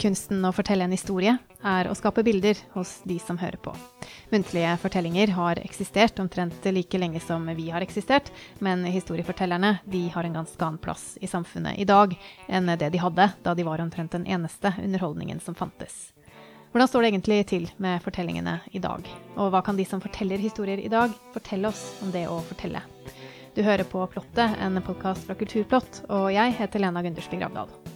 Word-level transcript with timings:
Kunsten 0.00 0.40
å 0.48 0.52
fortelle 0.56 0.86
en 0.86 0.94
historie 0.94 1.34
er 1.60 1.88
å 1.90 1.94
skape 1.98 2.22
bilder 2.24 2.56
hos 2.72 3.02
de 3.04 3.18
som 3.20 3.36
hører 3.36 3.60
på. 3.60 3.74
Muntlige 4.32 4.70
fortellinger 4.80 5.34
har 5.36 5.60
eksistert 5.60 6.22
omtrent 6.22 6.64
like 6.72 6.98
lenge 6.98 7.20
som 7.20 7.44
vi 7.58 7.66
har 7.68 7.84
eksistert, 7.84 8.30
men 8.64 8.86
historiefortellerne 8.88 9.74
har 9.84 10.24
en 10.24 10.38
ganske 10.40 10.64
annen 10.64 10.80
plass 10.80 11.18
i 11.20 11.28
samfunnet 11.28 11.76
i 11.76 11.84
dag 11.84 12.16
enn 12.48 12.72
det 12.80 12.88
de 12.94 13.02
hadde 13.02 13.28
da 13.44 13.54
de 13.54 13.68
var 13.68 13.84
omtrent 13.84 14.16
den 14.16 14.24
eneste 14.24 14.72
underholdningen 14.80 15.44
som 15.44 15.58
fantes. 15.58 16.14
Hvordan 16.72 16.88
står 16.88 17.02
det 17.02 17.12
egentlig 17.12 17.40
til 17.50 17.68
med 17.76 18.00
fortellingene 18.00 18.60
i 18.72 18.80
dag? 18.80 19.04
Og 19.36 19.52
hva 19.52 19.60
kan 19.66 19.76
de 19.76 19.84
som 19.84 20.00
forteller 20.00 20.40
historier 20.40 20.80
i 20.80 20.88
dag, 20.88 21.12
fortelle 21.34 21.68
oss 21.68 21.90
om 22.00 22.14
det 22.14 22.24
å 22.30 22.40
fortelle? 22.48 22.80
Du 23.52 23.64
hører 23.66 23.84
på 23.84 24.06
Plottet, 24.14 24.56
en 24.62 24.80
podkast 24.80 25.26
fra 25.26 25.36
Kulturplott, 25.36 26.06
og 26.08 26.30
jeg 26.32 26.56
heter 26.62 26.86
Lena 26.86 27.02
Gundersby 27.04 27.42
Gravdal. 27.42 27.89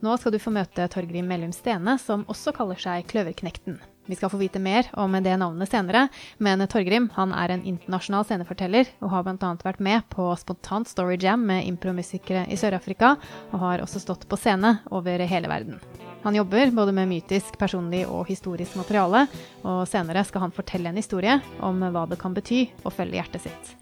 Nå 0.00 0.16
skal 0.16 0.32
du 0.32 0.38
få 0.40 0.48
møte 0.54 0.86
Torgrim 0.88 1.26
Mellum 1.28 1.50
Stene, 1.52 1.98
som 2.00 2.22
også 2.32 2.54
kaller 2.56 2.78
seg 2.80 3.04
Kløverknekten. 3.10 3.74
Vi 4.08 4.16
skal 4.16 4.30
få 4.32 4.38
vite 4.40 4.58
mer 4.58 4.88
om 4.98 5.12
det 5.12 5.34
navnet 5.38 5.68
senere, 5.68 6.06
men 6.40 6.64
Torgrim 6.72 7.10
han 7.18 7.34
er 7.36 7.52
en 7.52 7.66
internasjonal 7.68 8.24
sceneforteller 8.24 8.88
og 9.04 9.12
har 9.12 9.26
bl.a. 9.26 9.50
vært 9.60 9.82
med 9.84 10.06
på 10.10 10.30
spontant 10.40 10.88
Story 10.88 11.18
Jam 11.20 11.44
med 11.46 11.68
impromusikere 11.68 12.46
i 12.48 12.56
Sør-Afrika, 12.56 13.12
og 13.52 13.60
har 13.60 13.84
også 13.84 14.00
stått 14.00 14.24
på 14.24 14.40
scene 14.40 14.78
over 14.88 15.20
hele 15.20 15.52
verden. 15.52 15.76
Han 16.24 16.36
jobber 16.36 16.72
både 16.80 16.96
med 16.96 17.12
mytisk, 17.12 17.60
personlig 17.60 18.06
og 18.08 18.24
historisk 18.32 18.80
materiale, 18.80 19.26
og 19.68 19.84
senere 19.88 20.24
skal 20.24 20.48
han 20.48 20.56
fortelle 20.56 20.88
en 20.88 21.00
historie 21.00 21.36
om 21.60 21.84
hva 21.92 22.08
det 22.08 22.18
kan 22.20 22.32
bety 22.36 22.64
å 22.88 22.92
følge 22.92 23.20
hjertet 23.20 23.46
sitt. 23.50 23.76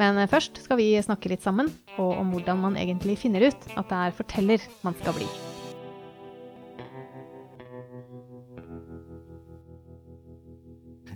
Men 0.00 0.16
først 0.32 0.62
skal 0.64 0.78
vi 0.80 0.94
snakke 1.04 1.28
litt 1.28 1.44
sammen, 1.44 1.68
og 2.00 2.14
om 2.16 2.32
hvordan 2.32 2.60
man 2.62 2.76
egentlig 2.80 3.18
finner 3.20 3.50
ut 3.50 3.70
at 3.76 3.90
det 3.90 3.98
er 3.98 4.14
forteller 4.16 4.68
man 4.80 4.96
skal 4.96 5.18
bli. 5.18 5.28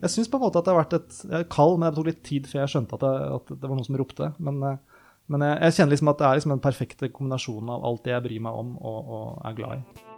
Jeg 0.04 0.12
syns 0.12 0.28
på 0.28 0.36
en 0.36 0.42
måte 0.44 0.60
at 0.60 0.66
det 0.66 0.74
har 0.74 0.82
vært 0.82 0.96
et 0.98 1.20
kall, 1.48 1.78
men 1.78 1.88
det 1.88 1.96
tok 1.96 2.10
litt 2.10 2.24
tid 2.28 2.48
før 2.50 2.60
jeg 2.60 2.74
skjønte 2.74 2.98
at 2.98 3.04
det, 3.06 3.12
at 3.38 3.52
det 3.54 3.70
var 3.70 3.78
noen 3.78 3.86
som 3.86 3.96
ropte. 3.96 4.32
Men, 4.36 4.60
eh, 4.68 5.06
men 5.32 5.46
jeg, 5.46 5.60
jeg, 5.62 5.76
kjenner 5.78 5.96
liksom 5.96 6.10
at 6.12 6.18
det 6.20 6.26
er 6.28 6.40
liksom 6.40 6.52
den 6.58 6.66
perfekte 6.66 7.08
kombinasjonen 7.14 7.72
av 7.72 7.86
alt 7.88 8.04
det 8.04 8.12
jeg 8.12 8.26
bryr 8.26 8.44
meg 8.44 8.58
om 8.60 8.74
og, 8.76 9.14
og 9.16 9.30
er 9.48 9.56
glad 9.62 9.80
i. 9.80 10.13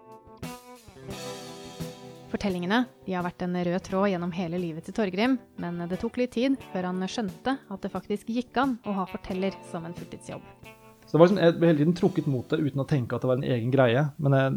Fortellingene 2.26 2.80
de 3.06 3.14
har 3.14 3.22
vært 3.22 3.44
en 3.46 3.54
rød 3.68 3.82
tråd 3.86 4.08
gjennom 4.10 4.32
hele 4.34 4.58
livet 4.58 4.86
til 4.86 4.96
Torgrim, 4.96 5.36
men 5.62 5.78
det 5.86 6.00
tok 6.02 6.18
litt 6.18 6.34
tid 6.34 6.56
før 6.72 6.88
han 6.88 7.04
skjønte 7.06 7.54
at 7.70 7.84
det 7.84 7.92
faktisk 7.92 8.32
gikk 8.34 8.58
an 8.58 8.74
å 8.82 8.96
ha 8.96 9.04
forteller 9.06 9.54
som 9.70 9.86
en 9.86 9.94
fulltidsjobb. 9.94 10.42
Så 11.06 11.14
det 11.14 11.20
var 11.20 11.28
liksom, 11.28 11.42
Jeg 11.44 11.54
ble 11.60 11.68
hele 11.70 11.80
tiden 11.84 11.96
trukket 12.00 12.26
mot 12.26 12.48
det 12.50 12.58
uten 12.58 12.82
å 12.82 12.88
tenke 12.90 13.14
at 13.14 13.22
det 13.22 13.30
var 13.30 13.38
en 13.38 13.46
egen 13.46 13.70
greie. 13.70 14.08
Men 14.18 14.34
jeg, 14.34 14.56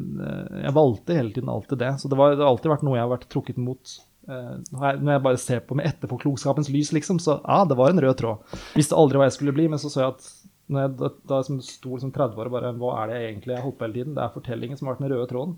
jeg 0.64 0.76
valgte 0.80 1.18
hele 1.20 1.34
tiden 1.36 1.52
alltid 1.54 1.82
det. 1.84 1.92
Så 2.02 2.10
det, 2.10 2.18
var, 2.18 2.34
det, 2.34 2.42
har 2.42 2.50
alltid 2.50 2.74
vært 2.74 2.86
noe 2.88 2.98
jeg 2.98 3.06
har 3.06 3.12
vært 3.12 3.28
trukket 3.30 3.60
mot. 3.62 3.94
Eh, 4.26 4.56
når 4.74 5.14
jeg 5.14 5.26
bare 5.28 5.42
ser 5.46 5.62
på 5.70 5.78
med 5.78 5.92
etterpåklokskapens 5.92 6.72
lys, 6.74 6.90
liksom, 6.98 7.22
så 7.22 7.38
ja, 7.44 7.62
det 7.70 7.78
var 7.78 7.94
en 7.94 8.02
rød 8.02 8.18
tråd. 8.24 8.58
Visste 8.74 8.98
aldri 8.98 9.22
hva 9.22 9.30
jeg 9.30 9.38
skulle 9.38 9.54
bli, 9.54 9.68
men 9.70 9.82
så 9.82 9.94
så 9.94 10.08
jeg 10.08 10.16
at 10.16 10.32
når 10.74 10.84
jeg 10.88 10.96
da, 10.98 11.12
da 11.30 11.44
sto 11.46 11.94
liksom 11.94 12.14
30 12.18 12.42
år 12.42 12.50
og 12.50 12.54
bare 12.54 12.74
Hva 12.78 12.90
er 13.04 13.10
det 13.10 13.20
jeg 13.20 13.30
egentlig 13.30 13.56
jeg 13.56 13.66
holdt 13.66 13.78
på 13.78 13.86
hele 13.86 13.98
tiden? 14.00 14.18
Det 14.18 14.26
er 14.26 14.36
fortellingen 14.36 14.80
som 14.80 14.90
har 14.90 14.98
vært 14.98 15.06
den 15.06 15.14
røde 15.14 15.30
tråden. 15.30 15.56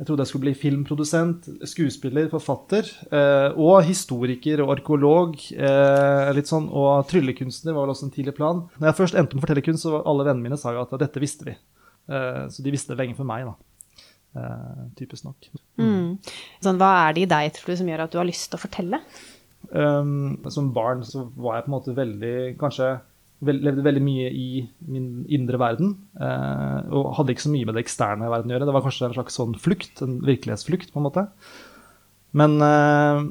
Jeg 0.00 0.08
trodde 0.08 0.24
jeg 0.24 0.30
skulle 0.30 0.46
bli 0.46 0.56
filmprodusent, 0.56 1.48
skuespiller, 1.68 2.30
forfatter. 2.32 2.86
Eh, 3.12 3.58
og 3.60 3.82
historiker 3.84 4.62
og 4.64 4.72
arkeolog. 4.78 5.34
Eh, 5.52 6.30
litt 6.32 6.48
sånn, 6.48 6.70
Og 6.72 7.04
tryllekunstner 7.10 7.76
var 7.76 7.84
vel 7.84 7.92
også 7.92 8.06
en 8.08 8.14
tidlig 8.14 8.32
plan. 8.38 8.62
Når 8.78 8.88
jeg 8.88 8.96
først 8.96 9.18
endte 9.20 9.36
med 9.36 9.44
fortellerkunst, 9.44 9.84
så 9.84 9.98
var 9.98 10.08
alle 10.08 10.24
vennene 10.24 10.48
mine 10.48 10.60
sa 10.60 10.72
at 10.80 10.94
dette 11.04 11.20
visste 11.20 11.44
vi. 11.44 11.52
Eh, 12.08 12.46
så 12.48 12.64
de 12.64 12.72
visste 12.72 12.94
det 12.94 13.02
lenge 13.02 13.18
for 13.18 13.28
meg, 13.28 13.44
da. 13.50 14.00
Eh, 14.40 14.80
typisk 14.96 15.26
nok. 15.28 15.50
Mm. 15.76 16.16
Sånn, 16.64 16.80
hva 16.80 16.90
er 17.04 17.18
det 17.18 17.26
i 17.26 17.30
deg 17.34 17.52
tror 17.58 17.74
du, 17.74 17.76
som 17.82 17.92
gjør 17.92 18.06
at 18.06 18.14
du 18.14 18.18
har 18.22 18.28
lyst 18.28 18.48
til 18.48 18.56
å 18.56 18.64
fortelle? 18.64 19.02
Um, 19.70 20.40
som 20.48 20.72
barn 20.72 21.04
så 21.04 21.26
var 21.36 21.58
jeg 21.58 21.66
på 21.66 21.68
en 21.68 21.74
måte 21.74 21.92
veldig 21.94 22.36
Kanskje 22.58 22.86
levde 23.40 23.84
veldig 23.84 24.02
mye 24.04 24.30
i 24.36 24.48
min 24.90 25.24
indre 25.32 25.60
verden. 25.60 25.94
Eh, 26.20 26.78
og 26.92 27.12
hadde 27.18 27.34
ikke 27.34 27.46
så 27.46 27.52
mye 27.52 27.68
med 27.68 27.76
det 27.76 27.84
eksterne 27.86 28.26
i 28.26 28.32
verden 28.32 28.52
å 28.52 28.56
gjøre. 28.56 28.68
Det 28.68 28.76
var 28.76 28.86
kanskje 28.86 29.06
en 29.08 29.16
slags 29.16 29.38
sånn 29.40 29.54
flukt, 29.60 30.02
en 30.04 30.18
virkelighetsflukt, 30.26 30.92
på 30.92 31.00
en 31.00 31.06
måte. 31.08 31.26
Men 32.36 32.58
eh, 32.64 33.22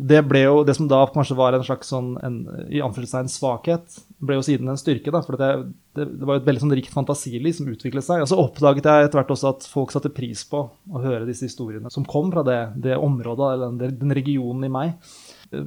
det 0.00 0.22
ble 0.24 0.40
jo 0.46 0.62
Det 0.64 0.74
som 0.78 0.88
da 0.88 1.02
kanskje 1.12 1.36
var 1.36 1.52
en 1.52 1.64
slags 1.64 1.90
sånn 1.92 2.14
en, 2.24 2.38
i 2.72 2.80
svakhet, 3.28 3.98
ble 4.18 4.38
jo 4.38 4.44
siden 4.46 4.68
en 4.72 4.80
styrke. 4.80 5.12
da, 5.12 5.20
For 5.22 5.36
det, 5.36 5.50
det, 5.94 6.06
det, 6.18 6.24
var 6.24 6.38
jo 6.38 6.42
et 6.42 6.48
veldig 6.48 6.64
sånn 6.64 6.76
rikt 6.78 6.94
fantasiliv 6.94 7.54
som 7.54 7.68
utviklet 7.68 8.04
seg. 8.04 8.24
Og 8.24 8.30
så 8.30 8.40
oppdaget 8.40 8.88
jeg 8.88 9.08
etter 9.08 9.20
hvert 9.20 9.34
også 9.36 9.52
at 9.52 9.68
folk 9.68 9.92
satte 9.92 10.12
pris 10.14 10.42
på 10.48 10.64
å 10.66 11.04
høre 11.04 11.28
disse 11.28 11.46
historiene 11.46 11.92
som 11.92 12.08
kom 12.08 12.32
fra 12.32 12.42
det, 12.46 12.60
det 12.88 12.96
området, 12.96 13.52
eller 13.54 13.76
den, 13.76 14.00
den 14.00 14.16
regionen 14.16 14.66
i 14.66 14.72
meg. 14.72 15.14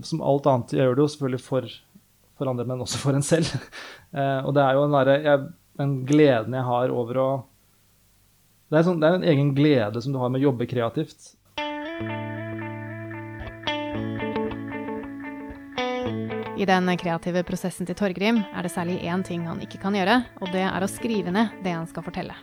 Som 0.05 0.25
alt 0.25 0.49
annet 0.49 0.75
jeg 0.75 0.83
gjør 0.83 0.97
det 0.97 1.05
jo 1.05 1.13
selvfølgelig 1.15 1.45
for 1.45 1.77
for 2.41 2.51
andre, 2.51 2.65
men 2.67 2.83
også 2.83 2.99
for 3.01 3.17
en 3.17 3.25
selv. 3.25 3.51
Eh, 4.11 4.43
og 4.43 4.51
det 4.51 4.59
er 4.59 4.75
jo 4.75 4.81
den, 4.83 4.95
der, 5.23 5.43
den 5.79 5.91
gleden 6.03 6.55
jeg 6.57 6.67
har 6.67 6.91
over 6.91 7.19
å 7.21 7.27
det 8.71 8.79
er, 8.79 8.83
sånn, 8.83 8.99
det 8.99 9.07
er, 9.07 9.15
en 9.17 9.27
egen 9.27 9.53
glede 9.55 10.01
som 10.03 10.11
du 10.11 10.17
har 10.19 10.29
med 10.31 10.39
å 10.41 10.49
jobbe 10.49 10.67
kreativt. 10.67 11.29
I 16.55 16.67
den 16.69 16.91
kreative 16.99 17.41
prosessen 17.47 17.87
til 17.89 17.97
Torgrim 17.99 18.39
er 18.45 18.63
det 18.63 18.71
særlig 18.71 19.01
én 19.03 19.23
ting 19.27 19.43
han 19.47 19.59
ikke 19.65 19.81
kan 19.81 19.95
gjøre, 19.95 20.21
og 20.39 20.51
det 20.55 20.63
er 20.67 20.83
å 20.83 20.91
skrive 20.91 21.33
ned 21.35 21.55
det 21.65 21.73
han 21.75 21.87
skal 21.89 22.05
fortelle. 22.05 22.35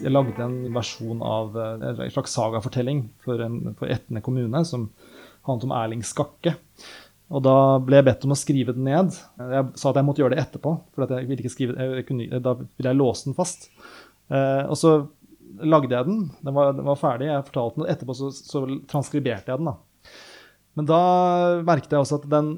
Jeg 0.00 0.10
lagde 0.10 0.42
en 0.42 0.58
versjon 0.74 1.22
av 1.22 1.54
eh, 1.58 1.86
en 1.92 2.14
slags 2.14 2.34
sagafortelling 2.34 3.04
for, 3.22 3.42
en, 3.44 3.76
for 3.78 3.90
Etne 3.90 4.22
kommune 4.26 4.64
som 4.66 4.88
handlet 5.46 5.68
om 5.68 5.76
Erling 5.78 6.02
Skakke. 6.06 6.56
Og 7.30 7.42
da 7.46 7.56
ble 7.86 8.00
jeg 8.00 8.06
bedt 8.08 8.24
om 8.26 8.34
å 8.34 8.38
skrive 8.38 8.74
den 8.74 8.88
ned. 8.88 9.14
Jeg 9.38 9.66
sa 9.78 9.92
at 9.92 10.00
jeg 10.00 10.06
måtte 10.06 10.22
gjøre 10.22 10.34
det 10.34 10.42
etterpå, 10.42 10.72
for 10.90 11.14
jeg 11.14 11.28
ville 11.28 11.44
ikke 11.44 11.52
skrive, 11.52 11.76
jeg 11.78 12.06
kunne, 12.08 12.40
da 12.42 12.56
ville 12.58 12.90
jeg 12.90 12.98
låse 12.98 13.28
den 13.28 13.36
fast. 13.38 13.68
Eh, 14.34 14.64
og 14.66 14.74
så 14.78 14.94
lagde 15.62 15.94
jeg 15.94 16.08
den. 16.08 16.24
Den 16.42 16.56
var, 16.56 16.72
den 16.74 16.88
var 16.88 16.98
ferdig. 16.98 17.28
Jeg 17.30 17.46
fortalte 17.46 17.82
den, 17.82 17.90
etterpå 17.92 18.16
så, 18.18 18.32
så, 18.34 18.64
transkriberte 18.90 19.52
jeg 19.52 19.62
den. 19.62 19.70
da. 19.70 20.16
Men 20.78 20.88
da 20.90 21.02
merket 21.66 21.94
jeg 21.94 22.02
også 22.02 22.18
at 22.20 22.26
den, 22.32 22.50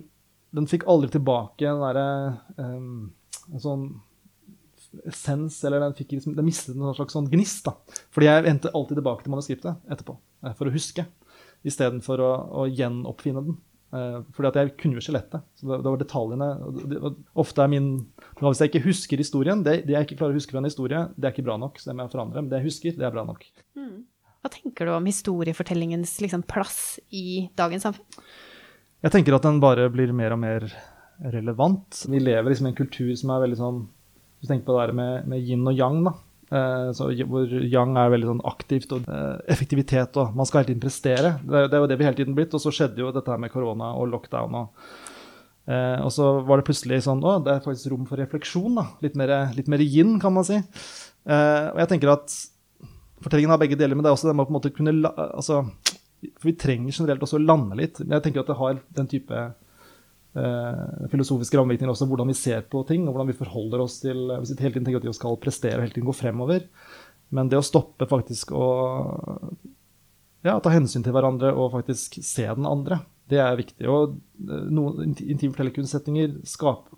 den 0.57 0.69
fikk 0.71 0.87
aldri 0.91 1.11
tilbake 1.13 1.69
en 1.69 1.83
derre 1.83 2.07
eh, 2.57 3.61
sånn 3.61 3.87
essens, 5.09 5.57
eller 5.65 5.81
den, 5.81 5.97
fikk 5.97 6.15
liksom, 6.17 6.35
den 6.37 6.47
mistet 6.47 6.77
en 6.77 6.97
slags 6.97 7.17
sånn 7.17 7.29
gnist. 7.33 7.69
da. 7.69 7.77
Fordi 8.13 8.29
jeg 8.29 8.49
endte 8.51 8.73
alltid 8.77 9.01
tilbake 9.01 9.25
til 9.25 9.35
manuskriptet 9.35 9.93
etterpå, 9.93 10.17
eh, 10.47 10.57
for 10.57 10.69
å 10.69 10.75
huske, 10.75 11.07
istedenfor 11.69 12.25
å, 12.25 12.33
å 12.63 12.67
gjenoppfinne 12.73 13.45
den. 13.49 13.61
Uh, 13.93 14.23
fordi 14.33 14.49
at 14.49 14.57
jeg 14.57 14.71
kunne 14.81 14.97
jo 14.97 15.05
skjelettet. 15.05 15.43
Så 15.59 15.69
det, 15.69 15.83
var 15.85 15.99
detaljene. 16.01 16.49
Det, 16.89 17.01
ofte 17.37 17.61
er 17.61 17.69
min 17.69 17.91
Hvis 18.39 18.63
jeg 18.63 18.73
ikke 18.73 18.87
husker 18.87 19.21
historien, 19.21 19.61
det, 19.67 19.83
det, 19.85 19.97
jeg 19.97 20.09
ikke 20.09 20.17
klarer 20.23 20.33
å 20.33 20.41
huske 20.41 20.55
fra 20.55 20.63
en 20.63 20.71
historie, 20.71 21.03
det 21.17 21.29
er 21.29 21.35
ikke 21.35 21.45
bra 21.45 21.59
nok. 21.61 21.77
Så 21.77 21.91
det 21.91 21.99
må 21.99 22.07
jeg 22.07 22.15
forandre. 22.15 22.41
Men 22.41 22.49
det 22.49 22.63
jeg 22.63 22.71
husker, 22.71 22.97
det 22.97 23.05
er 23.09 23.13
bra 23.13 23.27
nok. 23.29 23.45
Mm. 23.77 24.01
Hva 24.43 24.51
tenker 24.51 24.89
du 24.89 24.95
om 24.97 25.05
historiefortellingens 25.07 26.17
liksom, 26.25 26.47
plass 26.49 26.81
i 27.15 27.51
dagens 27.59 27.85
samfunn? 27.87 28.25
Jeg 29.03 29.15
tenker 29.15 29.37
at 29.37 29.45
den 29.47 29.61
bare 29.63 29.87
blir 29.93 30.11
mer 30.17 30.35
og 30.35 30.41
mer 30.43 30.67
relevant. 31.35 32.05
Vi 32.09 32.19
lever 32.23 32.51
liksom 32.51 32.69
i 32.69 32.73
en 32.73 32.79
kultur 32.79 33.13
som 33.19 33.35
er 33.35 33.45
veldig 33.45 33.59
sånn 33.61 33.81
Hvis 34.41 34.49
du 34.49 34.53
tenker 34.55 34.67
på 34.67 34.75
det 34.75 34.87
der 34.89 34.97
med, 34.99 35.29
med 35.31 35.45
yin 35.45 35.69
og 35.69 35.77
yang, 35.79 36.01
da. 36.09 36.17
Eh, 36.53 36.91
så, 36.93 37.09
hvor 37.31 37.49
yang 37.65 37.95
er 37.97 38.11
veldig 38.13 38.29
sånn 38.29 38.43
aktivt 38.45 38.91
og 38.93 39.07
uh, 39.09 39.39
effektivitet, 39.51 40.19
og 40.21 40.35
man 40.37 40.49
skal 40.49 40.61
hele 40.61 40.73
tiden 40.73 40.83
prestere. 40.83 41.31
Det, 41.49 41.63
er 41.65 41.81
jo 41.81 41.89
det 41.89 41.97
vi 41.97 42.05
hele 42.05 42.19
tiden 42.19 42.37
blitt. 42.37 42.53
Og 42.53 42.61
så 42.61 42.73
skjedde 42.75 43.01
jo 43.01 43.13
dette 43.15 43.33
her 43.33 43.41
med 43.41 43.53
korona 43.55 43.95
og 43.97 44.11
lockdown. 44.13 44.59
Og, 44.61 44.91
uh, 45.71 45.99
og 46.05 46.11
så 46.13 46.29
var 46.45 46.61
det 46.61 46.67
plutselig 46.69 47.01
sånn 47.07 47.25
Å, 47.25 47.39
det 47.47 47.55
er 47.55 47.65
faktisk 47.65 47.95
rom 47.95 48.05
for 48.11 48.21
refleksjon. 48.21 48.77
da, 48.77 48.87
Litt 49.05 49.17
mer, 49.17 49.35
litt 49.57 49.71
mer 49.73 49.85
yin, 49.85 50.19
kan 50.21 50.37
man 50.37 50.49
si. 50.49 50.61
og 51.23 51.79
jeg 51.79 51.89
tenker 51.89 52.13
at 52.17 52.37
fortellingen 53.23 53.55
har 53.55 53.61
begge 53.63 53.79
deler, 53.79 53.95
men 53.95 54.05
det 54.05 54.11
er 54.11 54.17
også 54.17 54.29
det 54.29 54.35
med 54.37 54.45
å 54.45 54.49
på 54.49 54.53
en 54.53 54.59
måte 54.59 54.73
kunne 54.75 55.13
altså, 55.15 55.63
For 56.43 56.51
vi 56.51 56.57
trenger 56.59 56.93
generelt 56.93 57.23
også 57.25 57.39
å 57.41 57.47
lande 57.47 57.79
litt. 57.81 58.03
Men 58.05 58.19
jeg 58.19 58.27
tenker 58.27 58.45
at 58.45 58.53
det 58.53 58.61
har 58.61 58.83
den 58.99 59.09
type 59.09 59.47
eh, 60.39 61.07
filosofiske 61.13 61.59
rammevirkninger 61.59 61.93
også, 61.93 62.09
hvordan 62.11 62.33
vi 62.33 62.39
ser 62.39 62.65
på 62.73 62.85
ting, 62.89 63.07
og 63.07 63.15
hvordan 63.15 63.31
vi 63.33 63.39
forholder 63.39 63.85
oss 63.85 64.01
til 64.03 64.25
Hvis 64.39 64.55
vi 64.55 64.63
hele 64.63 64.75
tiden 64.75 64.89
tenker 64.89 65.03
at 65.03 65.09
vi 65.09 65.17
skal 65.17 65.39
prestere 65.43 65.79
og 65.79 65.87
hele 65.87 65.97
tiden 65.97 66.09
gå 66.09 66.17
fremover. 66.17 66.67
Men 67.33 67.49
det 67.49 67.61
å 67.61 67.65
stoppe 67.65 68.09
faktisk 68.11 68.53
å 68.53 68.67
ja, 70.45 70.59
ta 70.59 70.73
hensyn 70.75 71.05
til 71.05 71.15
hverandre 71.15 71.53
og 71.55 71.73
faktisk 71.77 72.19
se 72.27 72.45
den 72.45 72.69
andre, 72.69 73.01
det 73.31 73.41
er 73.41 73.57
viktig. 73.57 73.87
Og 73.89 74.19
noen 74.43 74.75
noen 74.77 75.15
intimfortellerkunstsetninger 75.17 76.41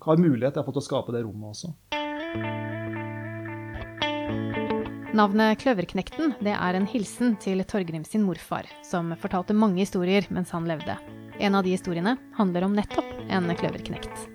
har 0.07 0.21
mulighet 0.21 0.57
til 0.59 0.81
å 0.81 0.83
skape 0.83 1.15
det 1.15 1.23
rommet 1.23 1.53
også. 1.53 1.71
Navnet 5.15 5.61
Kløverknekten 5.61 6.33
det 6.43 6.51
er 6.51 6.75
en 6.75 6.87
hilsen 6.91 7.37
til 7.39 7.63
Torgrim 7.63 8.03
sin 8.03 8.25
morfar, 8.27 8.67
som 8.83 9.13
fortalte 9.21 9.55
mange 9.55 9.79
historier 9.85 10.27
mens 10.27 10.51
han 10.51 10.67
levde. 10.67 10.97
En 11.39 11.55
av 11.55 11.65
de 11.65 11.73
historiene 11.75 12.15
handler 12.37 12.63
om 12.63 12.75
nettopp 12.75 13.09
en 13.27 13.49
kløverknekt. 13.59 14.27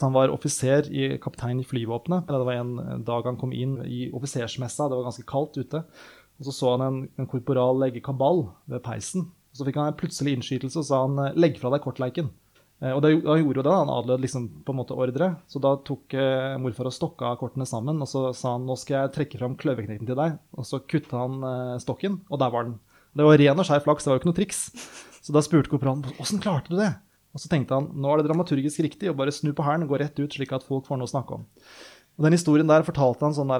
Han 0.00 0.14
var 0.14 0.32
offiser 0.32 0.88
i 0.88 1.10
kaptein 1.20 1.60
i 1.60 1.64
flyvåpenet. 1.64 2.24
Det 2.28 2.46
var 2.48 2.56
en 2.56 3.02
dag 3.04 3.28
han 3.28 3.36
kom 3.40 3.52
inn 3.52 3.78
i 3.84 4.06
offisersmessa, 4.16 4.88
det 4.88 4.96
var 4.96 5.10
ganske 5.10 5.26
kaldt 5.28 5.58
ute. 5.60 5.82
Og 6.40 6.48
så 6.48 6.54
så 6.56 6.72
han 6.72 6.84
en, 6.86 6.98
en 7.20 7.28
korporal 7.28 7.80
legge 7.80 8.00
kabal 8.04 8.46
ved 8.68 8.84
peisen. 8.84 9.28
Og 9.52 9.60
så 9.60 9.68
fikk 9.68 9.78
han 9.80 9.92
en 9.92 9.96
plutselig 9.96 10.36
innskytelse 10.36 10.80
og 10.80 10.88
sa 10.88 11.02
han 11.04 11.20
eh, 11.20 11.36
'legg 11.36 11.60
fra 11.60 11.72
deg 11.72 11.84
kortleiken'. 11.84 12.28
Eh, 12.80 12.92
og 12.92 13.00
da, 13.04 13.12
han 13.12 13.40
gjorde 13.40 13.60
jo 13.60 13.64
det, 13.64 13.72
han 13.72 13.92
adlød 13.92 14.24
liksom 14.24 14.48
på 14.64 14.72
en 14.72 14.80
måte 14.80 14.96
ordre. 14.96 15.30
Så 15.48 15.60
da 15.64 15.74
tok 15.80 16.16
eh, 16.16 16.56
morfar 16.60 16.90
og 16.90 16.96
stokka 16.96 17.32
kortene 17.40 17.68
sammen, 17.68 18.00
og 18.00 18.08
så 18.08 18.32
sa 18.36 18.56
han 18.56 18.64
'nå 18.68 18.76
skal 18.76 18.98
jeg 19.02 19.14
trekke 19.16 19.40
fram 19.40 19.56
kløverknekten 19.56 20.08
til 20.08 20.16
deg'. 20.16 20.38
Og 20.56 20.64
så 20.64 20.80
kutta 20.80 21.24
han 21.24 21.40
eh, 21.44 21.80
stokken, 21.80 22.20
og 22.28 22.40
der 22.40 22.52
var 22.52 22.68
den. 22.68 22.80
Det 23.16 23.24
var 23.24 23.40
ren 23.40 23.60
og 23.60 23.64
skjær 23.64 23.84
flaks, 23.84 24.04
det 24.04 24.12
var 24.12 24.16
jo 24.16 24.24
ikke 24.24 24.32
noe 24.32 24.40
triks. 24.40 24.60
Så 25.26 25.34
da 25.34 25.42
spurte 25.42 25.72
Kopranen, 25.72 26.06
'åssen 26.20 26.38
klarte 26.38 26.70
du 26.70 26.78
det'? 26.78 26.94
Og 27.34 27.40
så 27.42 27.50
tenkte 27.50 27.74
han 27.74 27.90
nå 27.92 28.12
er 28.12 28.22
det 28.22 28.28
dramaturgisk 28.30 28.78
riktig 28.86 29.10
å 29.10 29.16
bare 29.18 29.34
snu 29.34 29.50
på 29.52 29.64
hælen, 29.66 29.88
gå 29.90 29.98
rett 29.98 30.14
ut, 30.22 30.32
slik 30.32 30.52
at 30.54 30.62
folk 30.64 30.86
får 30.86 31.00
noe 31.00 31.08
å 31.08 31.10
snakke 31.10 31.34
om. 31.34 31.42
Og 32.16 32.24
Den 32.24 32.32
historien 32.32 32.66
der 32.70 32.86
fortalte 32.86 33.26
han 33.26 33.34
sånn 33.34 33.50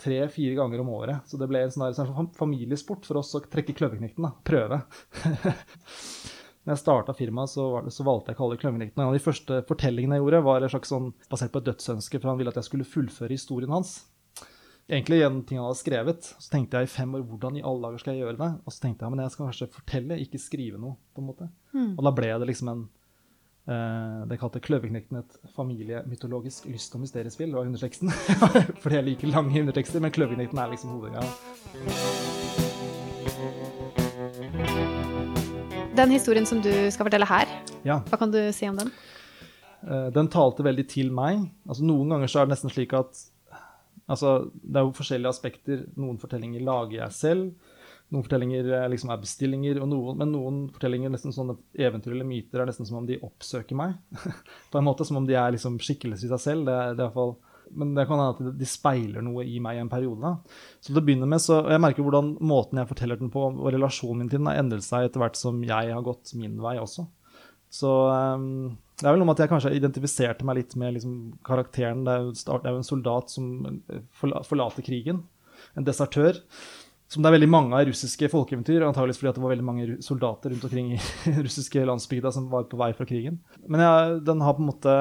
tre-fire 0.00 0.54
ganger 0.54 0.80
om 0.80 0.88
året. 0.88 1.26
Så 1.26 1.36
det 1.36 1.48
ble 1.50 1.60
en 1.60 1.70
sånn, 1.74 1.90
der, 1.90 2.06
sånn 2.06 2.30
familiesport 2.32 3.04
for 3.04 3.18
oss 3.20 3.34
å 3.34 3.42
trekke 3.42 3.74
kløverknekten. 3.74 4.30
Prøve. 4.44 4.80
Når 6.64 6.72
jeg 6.72 6.82
starta 6.84 7.12
firmaet, 7.16 7.50
så, 7.50 7.66
så, 7.90 8.04
valgte 8.04 8.30
jeg 8.30 8.36
å 8.36 8.38
kalle 8.38 8.56
det 8.56 8.62
Kløverknekten. 8.62 9.00
En 9.02 9.08
av 9.08 9.14
de 9.16 9.24
første 9.24 9.60
fortellingene 9.68 10.18
jeg 10.18 10.22
gjorde, 10.22 10.40
var 10.44 10.66
slags 10.68 10.90
sånn, 10.92 11.12
basert 11.32 11.52
på 11.52 11.62
et 11.62 11.68
dødsønske, 11.68 12.20
for 12.20 12.28
han 12.28 12.38
ville 12.40 12.52
at 12.52 12.58
jeg 12.60 12.68
skulle 12.68 12.88
fullføre 12.88 13.32
historien 13.32 13.72
hans. 13.72 13.94
Egentlig 14.88 15.18
gjennom 15.20 15.42
ting 15.44 15.58
han 15.60 15.66
hadde 15.68 15.82
skrevet. 15.82 16.28
Så 16.40 16.48
tenkte 16.52 16.80
jeg 16.80 16.88
i 16.88 16.92
fem 16.92 17.16
år 17.18 17.26
hvordan 17.28 17.58
i 17.60 17.64
alle 17.66 17.84
dager 17.84 18.00
skal 18.00 18.14
jeg 18.14 18.24
gjøre 18.24 18.40
det? 18.40 18.52
Og 18.64 18.72
så 18.72 18.84
tenkte 18.86 19.04
jeg 19.04 19.12
men 19.12 19.20
jeg 19.24 19.34
skal 19.34 19.50
kanskje 19.50 19.72
fortelle, 19.74 20.22
ikke 20.24 20.40
skrive 20.40 20.80
noe. 20.80 20.96
på 21.12 21.20
en 21.20 21.28
måte. 21.28 21.50
Mm. 21.74 21.90
Og 21.98 22.06
da 22.06 22.14
ble 22.16 22.30
det 22.40 22.48
liksom 22.48 22.72
en 22.72 22.86
Eh, 23.68 24.20
det 24.24 24.38
kalte 24.40 24.62
Kløverknekten 24.64 25.18
et 25.18 25.34
familiemytologisk 25.52 26.64
lyst- 26.72 26.94
og 26.96 27.02
mysteriespill. 27.02 27.50
Det 27.50 27.58
var 27.58 27.66
underteksten. 27.68 28.08
Fordi 28.82 28.96
jeg 28.96 29.04
liker 29.10 29.28
lange 29.28 29.60
undertekster, 29.60 30.00
men 30.00 30.12
Kløverknekten 30.14 30.58
er 30.62 30.70
liksom 30.72 30.94
hovedgreia. 30.96 31.28
Den 35.98 36.14
historien 36.16 36.48
som 36.48 36.62
du 36.64 36.72
skal 36.88 37.10
fortelle 37.10 37.28
her, 37.28 37.52
ja. 37.84 37.98
hva 38.08 38.16
kan 38.16 38.32
du 38.32 38.40
si 38.56 38.70
om 38.70 38.78
den? 38.80 38.94
Eh, 39.84 40.08
den 40.16 40.32
talte 40.32 40.64
veldig 40.64 40.86
til 40.88 41.12
meg. 41.12 41.44
Altså, 41.68 41.84
noen 41.84 42.16
ganger 42.16 42.32
så 42.32 42.40
er 42.40 42.48
det 42.48 42.56
nesten 42.56 42.72
slik 42.72 42.96
at 42.96 43.20
altså, 44.08 44.50
Det 44.62 44.80
er 44.80 44.86
jo 44.86 44.94
forskjellige 44.96 45.34
aspekter. 45.34 45.82
Noen 46.00 46.20
fortellinger 46.20 46.64
lager 46.66 47.02
jeg 47.02 47.16
selv. 47.16 47.74
Noen 48.08 48.24
fortellinger 48.24 48.70
liksom 48.88 49.10
er 49.12 49.20
bestillinger, 49.20 49.80
noen, 49.84 50.16
men 50.16 50.30
noen 50.32 50.60
fortellinger, 50.72 51.12
nesten 51.12 51.34
sånne 51.34 51.58
eventyr 51.76 52.14
eller 52.14 52.24
myter, 52.24 52.62
er 52.62 52.70
nesten 52.70 52.88
som 52.88 53.02
om 53.02 53.08
de 53.08 53.18
oppsøker 53.20 53.76
meg. 53.76 53.98
på 54.72 54.80
en 54.80 54.86
måte 54.86 55.04
Som 55.04 55.20
om 55.20 55.28
de 55.28 55.36
er 55.36 55.52
liksom 55.52 55.76
skikkelser 55.82 56.28
i 56.28 56.32
seg 56.32 56.40
selv. 56.40 56.70
Det, 56.70 56.78
det 56.96 57.04
er 57.04 57.12
fall, 57.12 57.34
men 57.76 57.92
det 57.96 58.06
kan 58.08 58.20
hende 58.22 58.48
at 58.48 58.58
de 58.58 58.68
speiler 58.68 59.24
noe 59.24 59.44
i 59.44 59.60
meg 59.60 59.76
i 59.76 59.82
en 59.82 59.92
periode. 59.92 60.24
Da. 60.24 60.58
Så 60.80 60.92
til 60.92 61.02
å 61.02 61.04
begynne 61.04 61.28
med, 61.28 61.42
så 61.44 61.60
Jeg 61.68 61.84
merker 61.84 62.06
hvordan 62.06 62.34
måten 62.40 62.80
jeg 62.80 62.90
forteller 62.90 63.20
den 63.20 63.32
på, 63.34 63.44
og 63.50 63.70
relasjonen 63.74 64.24
min 64.24 64.32
til 64.32 64.40
den, 64.40 64.50
har 64.50 64.62
endret 64.62 64.86
seg 64.86 65.08
etter 65.08 65.22
hvert 65.22 65.36
som 65.38 65.60
jeg 65.64 65.92
har 65.92 66.04
gått 66.06 66.32
min 66.38 66.56
vei 66.64 66.78
også. 66.80 67.04
Så 67.68 67.92
um, 68.08 68.78
det 68.98 69.06
er 69.06 69.14
vel 69.14 69.22
noe 69.22 69.28
med 69.28 69.36
at 69.36 69.44
jeg 69.44 69.52
kanskje 69.52 69.76
identifiserte 69.78 70.46
meg 70.48 70.58
litt 70.58 70.74
med 70.80 70.96
liksom, 70.96 71.16
karakteren. 71.46 72.04
Det 72.06 72.14
er, 72.16 72.26
jo, 72.26 72.74
en 72.74 72.86
soldat 72.86 73.30
som 73.30 73.80
forlater 74.18 74.86
krigen. 74.86 75.22
En 75.78 75.86
desertør 75.86 76.40
som 77.08 77.24
det 77.24 77.30
er 77.30 77.38
veldig 77.38 77.48
mange 77.48 77.76
av 77.76 77.86
russiske 77.88 78.28
folkeeventyr, 78.28 78.82
antageligvis 78.84 79.20
fordi 79.22 79.30
det 79.38 79.42
var 79.42 79.52
veldig 79.54 79.64
mange 79.64 79.84
soldater 80.04 80.52
rundt 80.52 80.64
omkring 80.68 80.90
i 80.92 80.98
russiske 81.46 81.84
landsbygda 81.88 82.32
som 82.36 82.50
var 82.52 82.66
på 82.68 82.80
vei 82.80 82.90
fra 82.96 83.06
krigen. 83.08 83.38
Men 83.64 83.80
jeg, 83.80 84.18
den 84.28 84.42
har 84.44 84.56
på 84.56 84.64
en 84.64 84.68
måte 84.68 84.96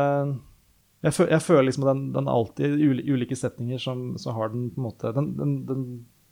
Jeg, 1.04 1.14
føler, 1.14 1.32
jeg 1.36 1.44
føler 1.46 1.68
liksom 1.68 1.84
at 1.84 1.92
den, 1.92 2.06
den 2.16 2.30
alltid, 2.32 2.78
i 2.80 3.12
ulike 3.12 3.36
setninger, 3.36 3.82
som, 3.82 4.14
så 4.18 4.32
har 4.38 4.54
den 4.54 4.70
på 4.72 4.80
en 4.80 4.88
måte 4.88 5.12
den, 5.14 5.34
den, 5.38 5.84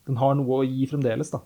den, 0.08 0.18
har 0.22 0.40
noe 0.40 0.62
å 0.62 0.66
gi 0.66 0.88
fremdeles, 0.90 1.34
da. 1.36 1.44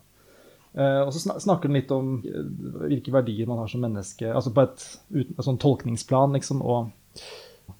Eh, 0.73 1.01
og 1.01 1.13
så 1.13 1.33
snakker 1.39 1.69
den 1.69 1.79
litt 1.79 1.91
om 1.93 2.19
eh, 2.21 2.49
hvilke 2.91 3.13
verdier 3.13 3.49
man 3.49 3.61
har 3.63 3.69
som 3.71 3.81
menneske, 3.83 4.29
altså 4.29 4.53
på 4.53 4.67
et, 4.67 4.85
et, 5.17 5.31
sånn 5.41 5.57
tolkningsplan, 5.61 6.35
liksom, 6.37 6.61
og 6.61 6.91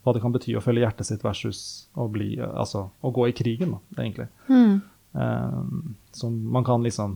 hva 0.04 0.14
det 0.16 0.22
kan 0.24 0.34
bety 0.34 0.56
å 0.58 0.64
følge 0.64 0.84
hjertet 0.86 1.10
sitt 1.10 1.26
versus 1.26 1.62
å, 1.94 2.08
bli, 2.12 2.36
altså, 2.42 2.88
å 3.02 3.12
gå 3.14 3.30
i 3.30 3.36
krigen, 3.38 3.76
da, 3.78 4.02
egentlig. 4.02 4.30
Mm. 4.50 4.80
Um, 5.12 5.96
som 6.14 6.36
man 6.54 6.66
kan 6.66 6.84
liksom 6.86 7.16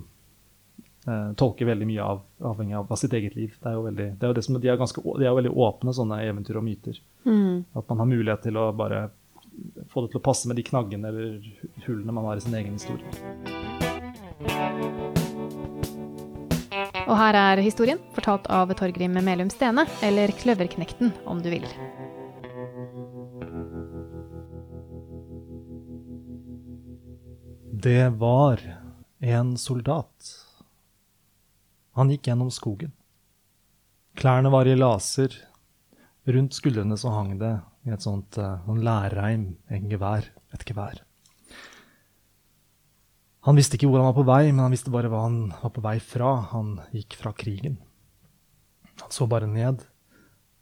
uh, 1.06 1.34
tolke 1.38 1.68
veldig 1.70 1.86
mye 1.90 2.06
av, 2.06 2.24
avhengig 2.54 2.78
av, 2.80 2.88
av, 2.90 2.98
sitt 3.00 3.14
eget 3.14 3.38
liv. 3.38 3.54
Det 3.62 3.70
er 3.70 3.78
jo 3.78 3.86
veldig, 3.86 4.08
det 4.18 4.26
er 4.26 4.34
jo 4.34 4.38
det 4.40 4.46
som, 4.46 4.58
de, 4.58 4.72
er 4.74 4.82
ganske, 4.82 5.04
de 5.22 5.30
er 5.30 5.38
veldig 5.38 5.54
åpne, 5.68 5.94
sånne 5.94 6.22
eventyr 6.26 6.60
og 6.62 6.66
myter. 6.66 7.00
Mm. 7.30 7.64
At 7.78 7.90
man 7.90 8.02
har 8.02 8.10
mulighet 8.10 8.46
til 8.50 8.58
å 8.62 8.72
bare 8.78 9.06
få 9.94 10.06
det 10.06 10.14
til 10.14 10.22
å 10.22 10.26
passe 10.26 10.50
med 10.50 10.58
de 10.58 10.66
knaggene 10.66 11.14
eller 11.14 11.30
hullene 11.86 12.16
man 12.16 12.32
har 12.32 12.42
i 12.42 12.46
sin 12.46 12.58
egen 12.58 12.78
historie. 12.78 13.10
Og 17.04 17.18
her 17.20 17.36
er 17.36 17.62
historien, 17.64 18.00
fortalt 18.16 18.48
av 18.54 18.72
Torgrim 18.80 19.18
Melum 19.26 19.50
Stene, 19.52 19.84
eller 20.06 20.32
Kløverknekten, 20.40 21.12
om 21.28 21.42
du 21.44 21.50
vil. 21.52 21.68
Det 27.84 28.08
var 28.16 28.64
en 29.20 29.58
soldat. 29.60 30.32
Han 32.00 32.12
gikk 32.14 32.30
gjennom 32.32 32.52
skogen. 32.54 32.94
Klærne 34.16 34.52
var 34.54 34.70
i 34.70 34.78
laser. 34.78 35.36
Rundt 36.24 36.56
skuldrene 36.56 36.96
så 36.98 37.12
hang 37.12 37.36
det 37.42 37.58
i 37.84 37.92
et 37.92 38.06
sånt 38.06 38.38
uh, 38.40 38.64
lærreim 38.80 39.58
en 39.68 39.90
gevær, 39.92 40.30
et 40.56 40.64
gevær. 40.64 41.04
Han 43.44 43.58
visste 43.60 43.76
ikke 43.76 43.90
hvor 43.92 44.00
han 44.00 44.08
var 44.08 44.16
på 44.16 44.28
vei, 44.28 44.44
men 44.52 44.64
han 44.64 44.72
visste 44.72 44.92
bare 44.94 45.10
hva 45.12 45.26
han 45.26 45.40
var 45.60 45.74
på 45.76 45.84
vei 45.84 45.98
fra. 46.00 46.30
Han 46.54 46.78
gikk 46.96 47.18
fra 47.20 47.34
krigen. 47.36 47.76
Han 49.02 49.12
så 49.12 49.28
bare 49.28 49.50
ned 49.52 49.84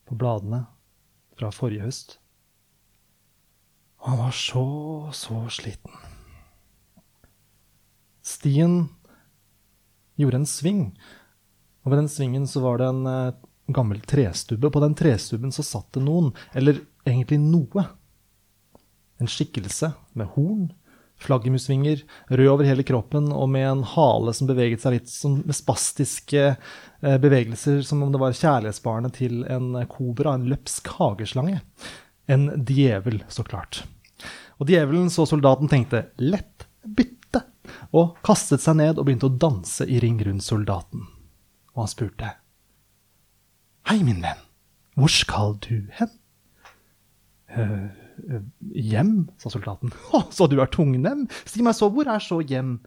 på 0.09 0.17
bladene 0.17 0.63
fra 1.37 1.51
forrige 1.53 1.85
høst. 1.85 2.17
Og 4.01 4.09
han 4.09 4.21
var 4.23 4.33
så, 4.33 4.65
så 5.13 5.43
sliten. 5.53 5.93
Stien 8.25 8.75
gjorde 10.17 10.41
en 10.41 10.49
sving, 10.49 10.83
og 11.81 11.93
ved 11.93 12.03
den 12.03 12.11
svingen 12.13 12.49
så 12.49 12.61
var 12.65 12.81
det 12.81 12.89
en 12.89 13.05
uh, 13.05 13.37
gammel 13.73 14.01
trestubbe. 14.05 14.69
På 14.73 14.81
den 14.81 14.97
trestubben 14.97 15.53
så 15.53 15.65
satt 15.65 15.89
det 15.93 16.03
noen, 16.05 16.31
eller 16.57 16.81
egentlig 17.05 17.39
noe. 17.41 17.85
En 19.21 19.29
skikkelse 19.29 19.93
med 20.17 20.33
horn, 20.33 20.69
flaggermusvinger, 21.23 22.03
rød 22.33 22.51
over 22.51 22.67
hele 22.67 22.85
kroppen 22.87 23.29
og 23.33 23.49
med 23.53 23.67
en 23.69 23.83
hale 23.93 24.33
som 24.37 24.49
beveget 24.49 24.83
seg 24.83 24.97
litt 24.97 25.11
som 25.11 25.39
med 25.45 25.57
spastiske 25.57 26.45
uh, 26.55 27.17
bevegelser, 27.21 27.81
som 27.85 28.03
om 28.05 28.11
det 28.13 28.21
var 28.21 28.37
kjærlighetsbarnet 28.37 29.17
til 29.19 29.41
en 29.45 29.73
kobra, 29.91 30.35
en 30.35 30.49
løpsk 30.51 30.93
hageslange. 30.97 31.61
En 32.31 32.49
djevel, 32.67 33.23
så 33.29 33.45
klart. 33.47 33.83
Og 34.61 34.69
djevelen 34.69 35.09
så 35.09 35.25
soldaten 35.25 35.71
tenkte 35.71 36.05
lett 36.21 36.67
bytte 36.85 37.41
og 37.97 38.19
kastet 38.25 38.63
seg 38.63 38.77
ned 38.79 38.99
og 38.99 39.07
begynte 39.07 39.29
å 39.29 39.39
danse 39.41 39.87
i 39.87 39.99
ring 40.03 40.19
rundt 40.25 40.45
soldaten. 40.45 41.07
Og 41.73 41.83
han 41.83 41.91
spurte. 41.91 42.35
Hei, 43.89 43.99
min 44.05 44.21
venn, 44.23 44.41
hvor 44.99 45.11
skal 45.11 45.57
du 45.65 45.89
hen? 45.97 46.13
Uh, 48.29 48.41
hjem, 48.75 49.13
sa 49.41 49.51
soldaten. 49.53 49.93
Å, 50.15 50.25
så 50.33 50.47
du 50.51 50.59
er 50.61 50.71
tungnem? 50.71 51.27
Si 51.45 51.63
meg 51.65 51.77
så, 51.77 51.89
hvor 51.93 52.09
er 52.11 52.23
så 52.23 52.41
hjem? 52.41 52.79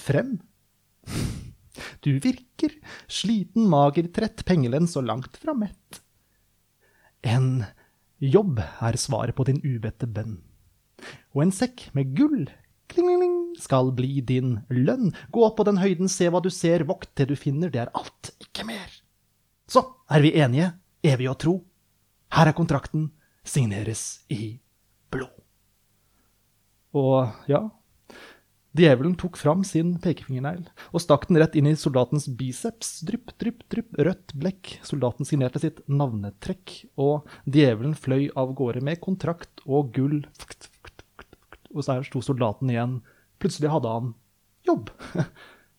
Frem. 0.00 0.38
Du 2.04 2.10
virker 2.20 2.74
sliten, 3.10 3.68
mager, 3.72 4.08
trett, 4.12 4.44
pengelens 4.48 4.96
og 5.00 5.06
langt 5.08 5.36
fra 5.40 5.54
mett. 5.56 6.02
En 7.22 7.64
jobb 8.22 8.60
er 8.62 8.98
svaret 9.00 9.36
på 9.38 9.46
din 9.48 9.60
ubedte 9.64 10.08
bønn. 10.10 10.40
Og 11.34 11.46
en 11.46 11.54
sekk 11.54 11.88
med 11.96 12.12
gull 12.16 12.46
kling, 12.92 13.54
skal 13.60 13.92
bli 13.96 14.20
din 14.24 14.60
lønn. 14.68 15.12
Gå 15.32 15.44
opp 15.46 15.58
på 15.60 15.66
den 15.68 15.80
høyden, 15.80 16.10
se 16.10 16.28
hva 16.30 16.42
du 16.42 16.50
ser, 16.52 16.84
vokt 16.88 17.12
det 17.18 17.28
du 17.30 17.36
finner, 17.38 17.72
det 17.72 17.84
er 17.84 17.92
alt, 17.96 18.32
ikke 18.42 18.66
mer. 18.68 18.88
Så 19.70 19.84
er 20.12 20.24
vi 20.24 20.34
enige, 20.36 20.72
evig 21.04 21.30
å 21.30 21.38
tro. 21.38 21.54
Her 22.32 22.50
er 22.50 22.56
kontrakten, 22.56 23.10
signeres 23.46 24.22
i 24.32 24.58
blod. 25.12 25.32
Og 26.96 27.48
ja, 27.48 27.62
djevelen 28.76 29.14
tok 29.20 29.38
fram 29.40 29.62
sin 29.64 29.94
pekefingernegl 30.04 30.66
og 30.92 31.02
stakk 31.04 31.24
den 31.28 31.40
rett 31.40 31.56
inn 31.56 31.70
i 31.70 31.76
soldatens 31.78 32.28
biceps. 32.38 32.98
Drypp, 33.08 33.32
drypp, 33.40 33.64
drypp, 33.72 33.96
rødt 33.96 34.34
blekk. 34.38 34.76
Soldaten 34.86 35.28
signerte 35.28 35.62
sitt 35.62 35.80
navnetrekk, 35.88 36.76
og 37.00 37.28
djevelen 37.48 37.96
fløy 37.96 38.28
av 38.38 38.52
gårde 38.58 38.84
med 38.84 39.00
kontrakt 39.04 39.64
og 39.64 39.92
gull 39.96 40.20
og 41.72 41.84
så 41.84 41.98
sto 42.06 42.22
soldaten 42.24 42.70
igjen. 42.72 42.98
Plutselig 43.40 43.72
hadde 43.72 43.92
han 43.92 44.12
jobb. 44.68 44.92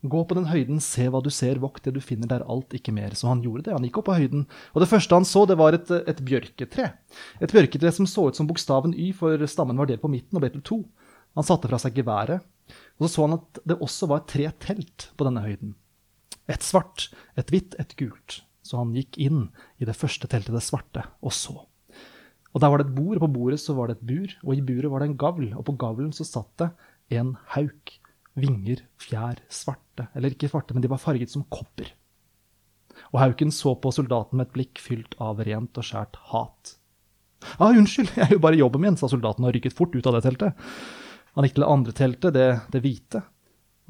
Gå 0.03 0.22
på 0.27 0.36
den 0.36 0.50
høyden, 0.51 0.81
se 0.83 1.05
hva 1.07 1.22
du 1.24 1.29
ser, 1.31 1.62
vokt 1.63 1.86
det 1.86 1.93
du 1.95 2.01
finner 2.03 2.27
der, 2.27 2.43
alt, 2.51 2.74
ikke 2.75 2.91
mer. 2.95 3.13
Så 3.15 3.29
han 3.29 3.43
gjorde 3.45 3.69
det. 3.69 3.75
Han 3.77 3.86
gikk 3.88 4.01
opp 4.01 4.10
på 4.10 4.17
høyden. 4.17 4.45
Og 4.75 4.83
det 4.83 4.89
første 4.91 5.15
han 5.15 5.27
så, 5.27 5.45
det 5.48 5.55
var 5.62 5.77
et, 5.77 5.91
et 6.12 6.19
bjørketre. 6.27 6.89
Et 7.39 7.53
bjørketre 7.55 7.93
som 7.95 8.10
så 8.10 8.27
ut 8.27 8.39
som 8.39 8.50
bokstaven 8.50 8.95
Y, 9.00 9.13
for 9.15 9.39
stammen 9.48 9.79
var 9.79 9.88
delt 9.88 10.03
på 10.03 10.12
midten 10.12 10.36
og 10.36 10.43
ble 10.43 10.51
til 10.51 10.65
to. 10.67 10.79
Han 11.39 11.48
satte 11.48 11.72
fra 11.72 11.79
seg 11.81 11.95
geværet, 11.98 12.43
Og 13.00 13.07
så 13.07 13.13
så 13.15 13.27
han 13.27 13.38
at 13.39 13.60
det 13.67 13.79
også 13.79 14.07
var 14.12 14.27
tre 14.27 14.50
telt 14.60 15.10
på 15.15 15.27
denne 15.27 15.43
høyden. 15.43 15.75
Et 16.51 16.63
svart, 16.63 17.10
et 17.39 17.48
hvitt, 17.51 17.75
et 17.79 17.95
gult. 18.00 18.41
Så 18.63 18.79
han 18.79 18.93
gikk 18.95 19.17
inn 19.19 19.50
i 19.79 19.88
det 19.88 19.95
første 19.95 20.27
teltet, 20.27 20.55
det 20.55 20.63
svarte, 20.63 21.03
og 21.24 21.31
så. 21.36 21.63
Og 22.53 22.62
Der 22.62 22.69
var 22.69 22.79
det 22.79 22.88
et 22.88 22.95
bord, 22.95 23.17
og 23.17 23.25
på 23.25 23.33
bordet 23.39 23.60
så 23.60 23.74
var 23.74 23.88
det 23.89 23.98
et 23.98 24.07
bur, 24.07 24.36
og 24.43 24.55
i 24.55 24.62
buret 24.62 24.91
var 24.91 25.01
det 25.01 25.10
en 25.10 25.17
gavl. 25.17 25.48
Og 25.57 25.65
på 25.65 25.77
gavlen 25.79 26.13
så 26.13 26.27
satt 26.27 26.51
det 26.62 26.69
en 27.17 27.36
hauk. 27.55 27.95
Vinger, 28.39 28.81
fjær, 29.01 29.41
svarte. 29.51 30.07
Eller 30.17 30.33
ikke 30.33 30.49
svarte, 30.49 30.73
men 30.73 30.83
de 30.83 30.89
var 30.91 31.01
farget 31.01 31.33
som 31.33 31.45
kopper. 31.53 31.91
Og 33.13 33.19
hauken 33.21 33.51
så 33.53 33.75
på 33.77 33.91
soldaten 33.93 34.39
med 34.39 34.49
et 34.49 34.55
blikk 34.55 34.81
fylt 34.81 35.13
av 35.21 35.41
rent 35.45 35.77
og 35.77 35.85
skjært 35.85 36.17
hat. 36.31 36.77
Ja, 37.43 37.67
ah, 37.67 37.75
unnskyld, 37.75 38.13
jeg 38.15 38.33
gjør 38.33 38.43
bare 38.45 38.59
jobben 38.59 38.85
min, 38.85 38.97
sa 38.97 39.09
soldaten 39.11 39.45
og 39.45 39.53
rykket 39.55 39.75
fort 39.75 39.93
ut 39.95 40.07
av 40.09 40.17
det 40.17 40.23
teltet. 40.25 40.63
Han 41.35 41.45
gikk 41.45 41.57
til 41.57 41.65
det 41.65 41.73
andre 41.75 41.95
teltet, 41.97 42.35
det, 42.37 42.47
det 42.73 42.81
hvite. 42.85 43.23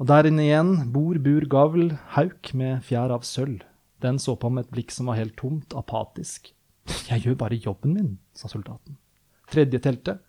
Og 0.02 0.08
der 0.10 0.26
inne 0.28 0.42
igjen, 0.42 0.72
bord, 0.92 1.20
bur, 1.22 1.46
gavl, 1.50 1.92
hauk 2.16 2.50
med 2.58 2.82
fjær 2.86 3.14
av 3.14 3.24
sølv. 3.28 3.62
Den 4.02 4.18
så 4.20 4.34
på 4.36 4.50
ham 4.50 4.58
med 4.58 4.66
et 4.66 4.74
blikk 4.74 4.92
som 4.92 5.08
var 5.08 5.20
helt 5.20 5.36
tomt, 5.38 5.76
apatisk. 5.78 6.50
Jeg 7.08 7.24
gjør 7.24 7.38
bare 7.40 7.60
jobben 7.62 7.94
min, 7.96 8.10
sa 8.36 8.50
soldaten. 8.50 8.98
Tredje 9.52 9.80
teltet, 9.84 10.20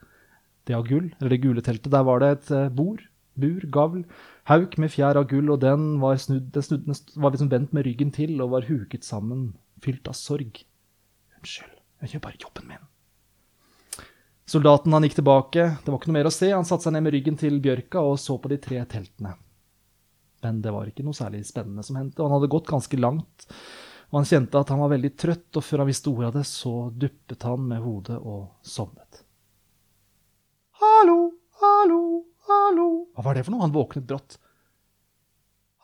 det 0.68 0.76
av 0.78 0.86
gull, 0.88 1.10
eller 1.18 1.34
det 1.34 1.42
gule 1.44 1.64
teltet, 1.66 1.92
der 1.94 2.06
var 2.06 2.22
det 2.22 2.30
et 2.36 2.52
eh, 2.56 2.72
bord, 2.74 3.02
bur, 3.40 3.66
gavl, 3.74 4.04
hauk 4.50 4.78
med 4.82 4.94
fjær 4.94 5.20
av 5.20 5.30
gull, 5.32 5.52
og 5.54 5.62
den 5.64 5.96
var, 6.02 6.18
snudd, 6.22 6.50
den 6.56 6.66
snudd, 6.66 6.90
var 7.16 7.36
liksom 7.36 7.52
vendt 7.52 7.76
med 7.76 7.88
ryggen 7.88 8.12
til 8.16 8.36
og 8.42 8.54
var 8.56 8.68
huket 8.70 9.08
sammen, 9.08 9.54
fylt 9.84 10.08
av 10.12 10.18
sorg. 10.18 10.62
Unnskyld, 11.40 11.80
jeg 12.04 12.16
gjør 12.16 12.26
bare 12.28 12.42
jobben 12.42 12.70
min. 12.74 12.92
Soldaten 14.46 14.94
han 14.94 15.08
gikk 15.08 15.18
tilbake, 15.18 15.64
det 15.82 15.90
var 15.90 15.98
ikke 15.98 16.12
noe 16.12 16.20
mer 16.20 16.30
å 16.30 16.36
se, 16.36 16.52
han 16.54 16.68
satte 16.70 16.86
seg 16.86 16.94
ned 16.94 17.08
med 17.08 17.16
ryggen 17.16 17.40
til 17.42 17.58
bjørka 17.64 18.04
og 18.06 18.20
så 18.22 18.38
på 18.38 18.52
de 18.52 18.60
tre 18.62 18.84
teltene. 18.90 19.34
Men 20.46 20.60
det 20.62 20.74
var 20.76 20.86
ikke 20.86 21.06
noe 21.06 21.18
særlig 21.18 21.42
spennende 21.48 21.82
som 21.86 21.98
hendte, 21.98 22.22
og 22.22 22.30
han 22.30 22.38
hadde 22.38 22.52
gått 22.54 22.70
ganske 22.70 23.00
langt. 23.00 23.48
Og 24.12 24.20
han 24.20 24.28
kjente 24.30 24.62
at 24.62 24.70
han 24.70 24.84
var 24.84 24.92
veldig 24.94 25.12
trøtt, 25.18 25.50
og 25.58 25.66
før 25.66 25.82
han 25.82 25.90
visste 25.90 26.12
ordet 26.12 26.30
av 26.30 26.38
det, 26.38 26.46
så 26.46 26.74
duppet 26.94 27.48
han 27.50 27.66
med 27.72 27.82
hodet 27.82 28.20
og 28.22 28.44
sovnet. 28.62 29.24
Hallo, 30.78 31.18
Hva 33.16 33.30
var 33.30 33.38
det 33.38 33.46
for 33.48 33.56
noe? 33.56 33.64
Han 33.64 33.74
våknet 33.76 34.08
brått. 34.08 34.38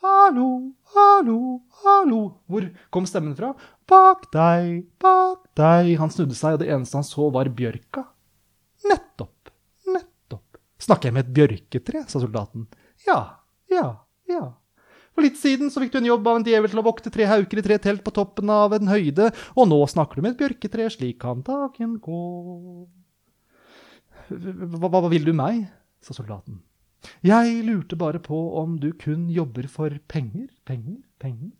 Hallo, 0.01 0.73
hallo, 0.95 1.39
hallo 1.83 2.21
Hvor 2.49 2.63
kom 2.89 3.05
stemmen 3.05 3.35
fra? 3.37 3.51
Bak 3.85 4.23
deg, 4.33 4.87
bak 4.97 5.43
deg 5.59 5.91
Han 6.01 6.09
snudde 6.09 6.33
seg, 6.33 6.55
og 6.55 6.63
det 6.63 6.71
eneste 6.73 6.97
han 6.97 7.05
så, 7.05 7.27
var 7.33 7.51
bjørka. 7.53 8.07
Nettopp, 8.89 9.51
nettopp. 9.93 10.57
Snakker 10.81 11.09
jeg 11.09 11.17
med 11.17 11.27
et 11.27 11.35
bjørketre, 11.37 12.01
sa 12.09 12.23
soldaten. 12.23 12.65
Ja, 13.05 13.19
ja, 13.69 13.85
ja. 14.31 14.47
For 15.11 15.27
litt 15.27 15.37
siden 15.37 15.69
så 15.69 15.83
fikk 15.83 15.93
du 15.93 15.99
en 15.99 16.09
jobb 16.09 16.27
av 16.31 16.39
en 16.39 16.47
djevel 16.47 16.71
til 16.71 16.81
å 16.81 16.85
vokte 16.87 17.13
tre 17.13 17.27
hauker 17.29 17.61
i 17.61 17.65
tre 17.67 17.77
telt 17.83 18.01
på 18.01 18.15
toppen 18.15 18.49
av 18.49 18.73
en 18.73 18.89
høyde, 18.89 19.29
og 19.53 19.69
nå 19.69 19.79
snakker 19.91 20.17
du 20.17 20.25
med 20.25 20.33
et 20.33 20.41
bjørketre, 20.41 20.89
slik 20.95 21.21
kan 21.21 21.45
dagen 21.45 21.99
gå. 22.01 22.23
Hva, 24.31 24.89
hva 24.89 25.05
vil 25.13 25.29
du 25.29 25.35
meg? 25.37 25.67
sa 26.01 26.15
soldaten. 26.17 26.57
Jeg 27.25 27.63
lurte 27.65 27.97
bare 27.97 28.21
på 28.21 28.37
om 28.61 28.77
du 28.81 28.91
kun 28.93 29.27
jobber 29.33 29.67
for 29.71 29.93
penger, 30.11 30.49
penger, 30.65 30.99
penger. 31.21 31.51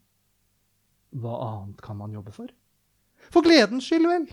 Hva 1.18 1.34
annet 1.48 1.82
kan 1.84 1.98
man 2.00 2.14
jobbe 2.16 2.34
for? 2.36 2.52
For 3.34 3.46
gledens 3.46 3.86
skyld, 3.90 4.08
vel, 4.10 4.30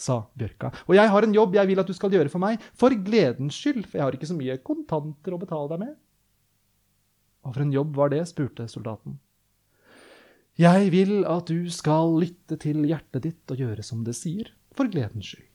sa 0.00 0.22
Bjørka. 0.38 0.70
Og 0.88 0.94
jeg 0.96 1.12
har 1.12 1.26
en 1.26 1.34
jobb 1.34 1.56
jeg 1.58 1.70
vil 1.70 1.82
at 1.82 1.90
du 1.90 1.96
skal 1.96 2.12
gjøre 2.14 2.32
for 2.32 2.42
meg, 2.42 2.62
for 2.76 2.94
gledens 2.94 3.58
skyld, 3.58 3.84
for 3.88 3.98
jeg 3.98 4.06
har 4.06 4.16
ikke 4.16 4.30
så 4.30 4.36
mye 4.38 4.60
kontanter 4.64 5.36
å 5.36 5.40
betale 5.40 5.72
deg 5.72 5.82
med. 5.84 5.98
Hva 7.40 7.52
for 7.56 7.64
en 7.64 7.74
jobb 7.74 7.96
var 7.96 8.12
det? 8.12 8.22
spurte 8.28 8.68
soldaten. 8.68 9.18
Jeg 10.60 10.90
vil 10.92 11.22
at 11.24 11.48
du 11.48 11.70
skal 11.72 12.18
lytte 12.20 12.58
til 12.60 12.82
hjertet 12.84 13.24
ditt 13.24 13.52
og 13.52 13.62
gjøre 13.62 13.84
som 13.86 14.02
det 14.04 14.16
sier, 14.18 14.50
for 14.76 14.90
gledens 14.92 15.32
skyld. 15.32 15.49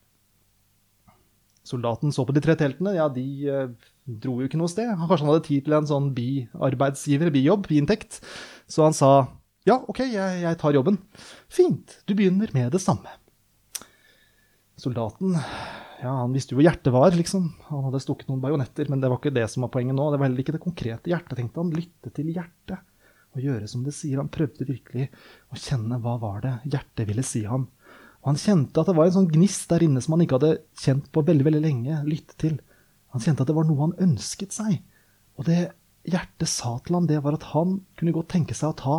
Soldaten 1.65 2.13
så 2.13 2.25
på 2.27 2.35
de 2.35 2.43
tre 2.45 2.55
teltene. 2.59 2.93
Ja, 2.97 3.07
de 3.11 3.25
eh, 3.49 3.91
dro 4.05 4.37
jo 4.39 4.49
ikke 4.49 4.59
noe 4.61 4.71
sted. 4.71 4.91
Kanskje 4.93 5.23
han 5.23 5.33
hadde 5.33 5.47
tid 5.47 5.65
til 5.65 5.77
en 5.77 5.89
sånn 5.89 6.11
biarbeidsgiver, 6.17 7.33
bijobb, 7.33 7.65
biinntekt. 7.71 8.21
Så 8.69 8.85
han 8.85 8.97
sa 8.97 9.11
ja, 9.65 9.79
OK, 9.89 10.03
jeg, 10.05 10.41
jeg 10.43 10.61
tar 10.61 10.77
jobben. 10.77 10.99
Fint, 11.49 11.99
du 12.05 12.13
begynner 12.13 12.53
med 12.53 12.69
det 12.75 12.83
samme 12.83 13.17
soldaten 14.75 15.37
ja, 16.01 16.11
han 16.11 16.33
visste 16.35 16.53
jo 16.53 16.59
hvor 16.59 16.65
hjertet 16.67 16.93
var, 16.93 17.13
liksom. 17.15 17.47
Han 17.69 17.85
hadde 17.87 18.01
stukket 18.03 18.27
noen 18.29 18.41
bajonetter, 18.43 18.89
men 18.91 18.99
det 19.01 19.09
var 19.09 19.17
ikke 19.17 19.33
det 19.33 19.45
som 19.49 19.63
var 19.65 19.71
poenget 19.73 19.95
nå. 19.97 20.09
Det 20.11 20.19
var 20.19 20.27
heller 20.27 20.43
ikke 20.43 20.53
det 20.57 20.61
konkrete 20.61 21.09
hjertet, 21.09 21.37
tenkte 21.39 21.61
han. 21.61 21.71
Lytte 21.73 22.11
til 22.13 22.29
hjertet 22.35 22.83
og 23.35 23.43
gjøre 23.43 23.69
som 23.71 23.85
det 23.85 23.93
sier. 23.95 24.19
Han 24.19 24.29
prøvde 24.31 24.67
virkelig 24.67 25.07
å 25.49 25.57
kjenne 25.59 25.97
hva 26.03 26.17
var 26.21 26.43
det 26.43 26.53
hjertet 26.67 27.09
ville 27.09 27.25
si 27.25 27.45
ham. 27.47 27.65
Og 28.25 28.31
han 28.31 28.41
kjente 28.41 28.81
at 28.81 28.89
det 28.89 28.95
var 28.97 29.05
en 29.05 29.17
sånn 29.19 29.29
gnist 29.29 29.69
der 29.69 29.85
inne 29.85 30.01
som 30.01 30.15
han 30.15 30.25
ikke 30.25 30.39
hadde 30.39 30.55
kjent 30.81 31.11
på 31.13 31.21
veldig 31.27 31.45
veldig 31.45 31.61
lenge. 31.61 32.01
lytte 32.09 32.33
til. 32.41 32.57
Han 33.13 33.21
kjente 33.21 33.45
at 33.45 33.51
det 33.51 33.55
var 33.55 33.67
noe 33.69 33.83
han 33.83 33.99
ønsket 34.01 34.55
seg. 34.55 34.79
Og 35.37 35.45
det 35.45 35.59
hjertet 36.09 36.49
sa 36.49 36.79
til 36.81 36.97
ham, 36.97 37.05
det 37.09 37.21
var 37.21 37.37
at 37.37 37.45
han 37.53 37.77
kunne 37.99 38.15
godt 38.15 38.31
tenke 38.33 38.57
seg 38.57 38.73
å 38.73 38.79
ta 38.81 38.97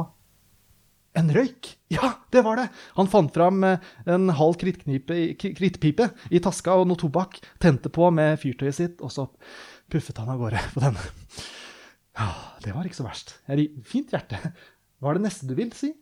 en 1.16 1.32
røyk! 1.32 1.72
Ja, 1.88 2.12
det 2.30 2.42
var 2.44 2.60
det! 2.60 2.68
Han 2.98 3.10
fant 3.10 3.34
fram 3.34 3.64
eh, 3.64 3.82
en 4.12 4.28
halv 4.36 4.58
krittpipe 4.60 6.08
i 6.28 6.40
taska 6.44 6.76
og 6.76 6.86
noe 6.90 7.00
tobakk, 7.00 7.38
tente 7.62 7.90
på 7.92 8.10
med 8.14 8.36
fyrtøyet 8.42 8.76
sitt, 8.76 9.00
og 9.00 9.14
så 9.14 9.26
puffet 9.92 10.20
han 10.20 10.32
av 10.34 10.42
gårde 10.42 10.60
på 10.74 10.82
den. 10.84 10.98
Ja, 12.16 12.28
det 12.64 12.74
var 12.76 12.88
ikke 12.88 13.00
så 13.00 13.08
verst. 13.08 13.38
Fint 13.88 14.12
hjerte. 14.12 14.40
Hva 15.00 15.12
er 15.12 15.18
det 15.18 15.26
neste 15.26 15.48
du 15.48 15.56
vil 15.56 15.72
si? 15.76 15.94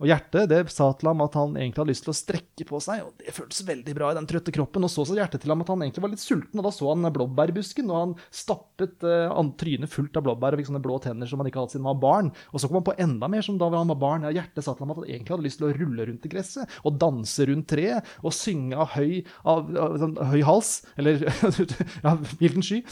Og 0.00 0.08
hjertet 0.10 0.50
det 0.50 0.60
sa 0.72 0.88
til 0.98 1.10
ham 1.10 1.22
at 1.24 1.36
han 1.38 1.56
egentlig 1.56 1.82
hadde 1.82 1.92
lyst 1.92 2.04
til 2.06 2.12
å 2.12 2.16
strekke 2.16 2.66
på 2.68 2.80
seg, 2.82 3.04
og 3.06 3.22
det 3.22 3.34
føltes 3.34 3.62
veldig 3.68 3.94
bra 3.96 4.10
i 4.12 4.18
den 4.18 4.28
trøtte 4.30 4.54
kroppen. 4.54 4.86
Og 4.86 4.92
så 4.92 5.06
sa 5.08 5.16
hjertet 5.18 5.44
til 5.44 5.52
ham 5.52 5.64
at 5.64 5.72
han 5.72 5.84
egentlig 5.84 6.04
var 6.04 6.12
litt 6.12 6.24
sulten, 6.24 6.60
og 6.60 6.66
da 6.66 6.72
så 6.74 6.90
han 6.90 7.08
blåbærbusken, 7.16 7.90
og 7.92 7.98
han 7.98 8.14
stappet 8.34 9.06
uh, 9.06 9.42
trynet 9.58 9.92
fullt 9.92 10.18
av 10.18 10.26
blåbær 10.26 10.56
og 10.56 10.62
fikk 10.62 10.70
sånne 10.70 10.84
blå 10.84 10.98
tenner 11.04 11.30
som 11.30 11.42
han 11.42 11.50
ikke 11.50 11.62
hadde 11.62 11.76
siden 11.76 11.88
han 11.88 11.96
var 11.96 12.02
barn. 12.06 12.32
Og 12.52 12.62
så 12.62 12.70
kom 12.70 12.80
han 12.80 12.88
på 12.88 12.96
enda 13.02 13.30
mer 13.32 13.46
som 13.46 13.60
da 13.60 13.70
han 13.72 13.92
var 13.94 14.00
barn. 14.02 14.26
Ja, 14.28 14.34
hjertet 14.40 14.66
sa 14.66 14.76
til 14.76 14.86
ham 14.86 14.94
at 14.94 15.02
han 15.02 15.10
egentlig 15.10 15.36
hadde 15.36 15.48
lyst 15.48 15.62
til 15.62 15.68
å 15.70 15.74
rulle 15.76 16.08
rundt 16.08 16.26
i 16.28 16.32
gresset 16.32 16.80
og 16.82 16.98
danse 17.02 17.46
rundt 17.48 17.68
treet 17.72 18.16
og 18.22 18.34
synge 18.36 18.78
av 18.78 18.96
høy, 18.96 19.22
av, 19.44 19.70
av, 19.70 19.96
av, 19.96 20.18
av 20.24 20.34
høy 20.34 20.42
hals, 20.46 20.74
eller 21.00 21.22
ja, 22.04 22.16
vilden 22.40 22.66
sky. 22.66 22.82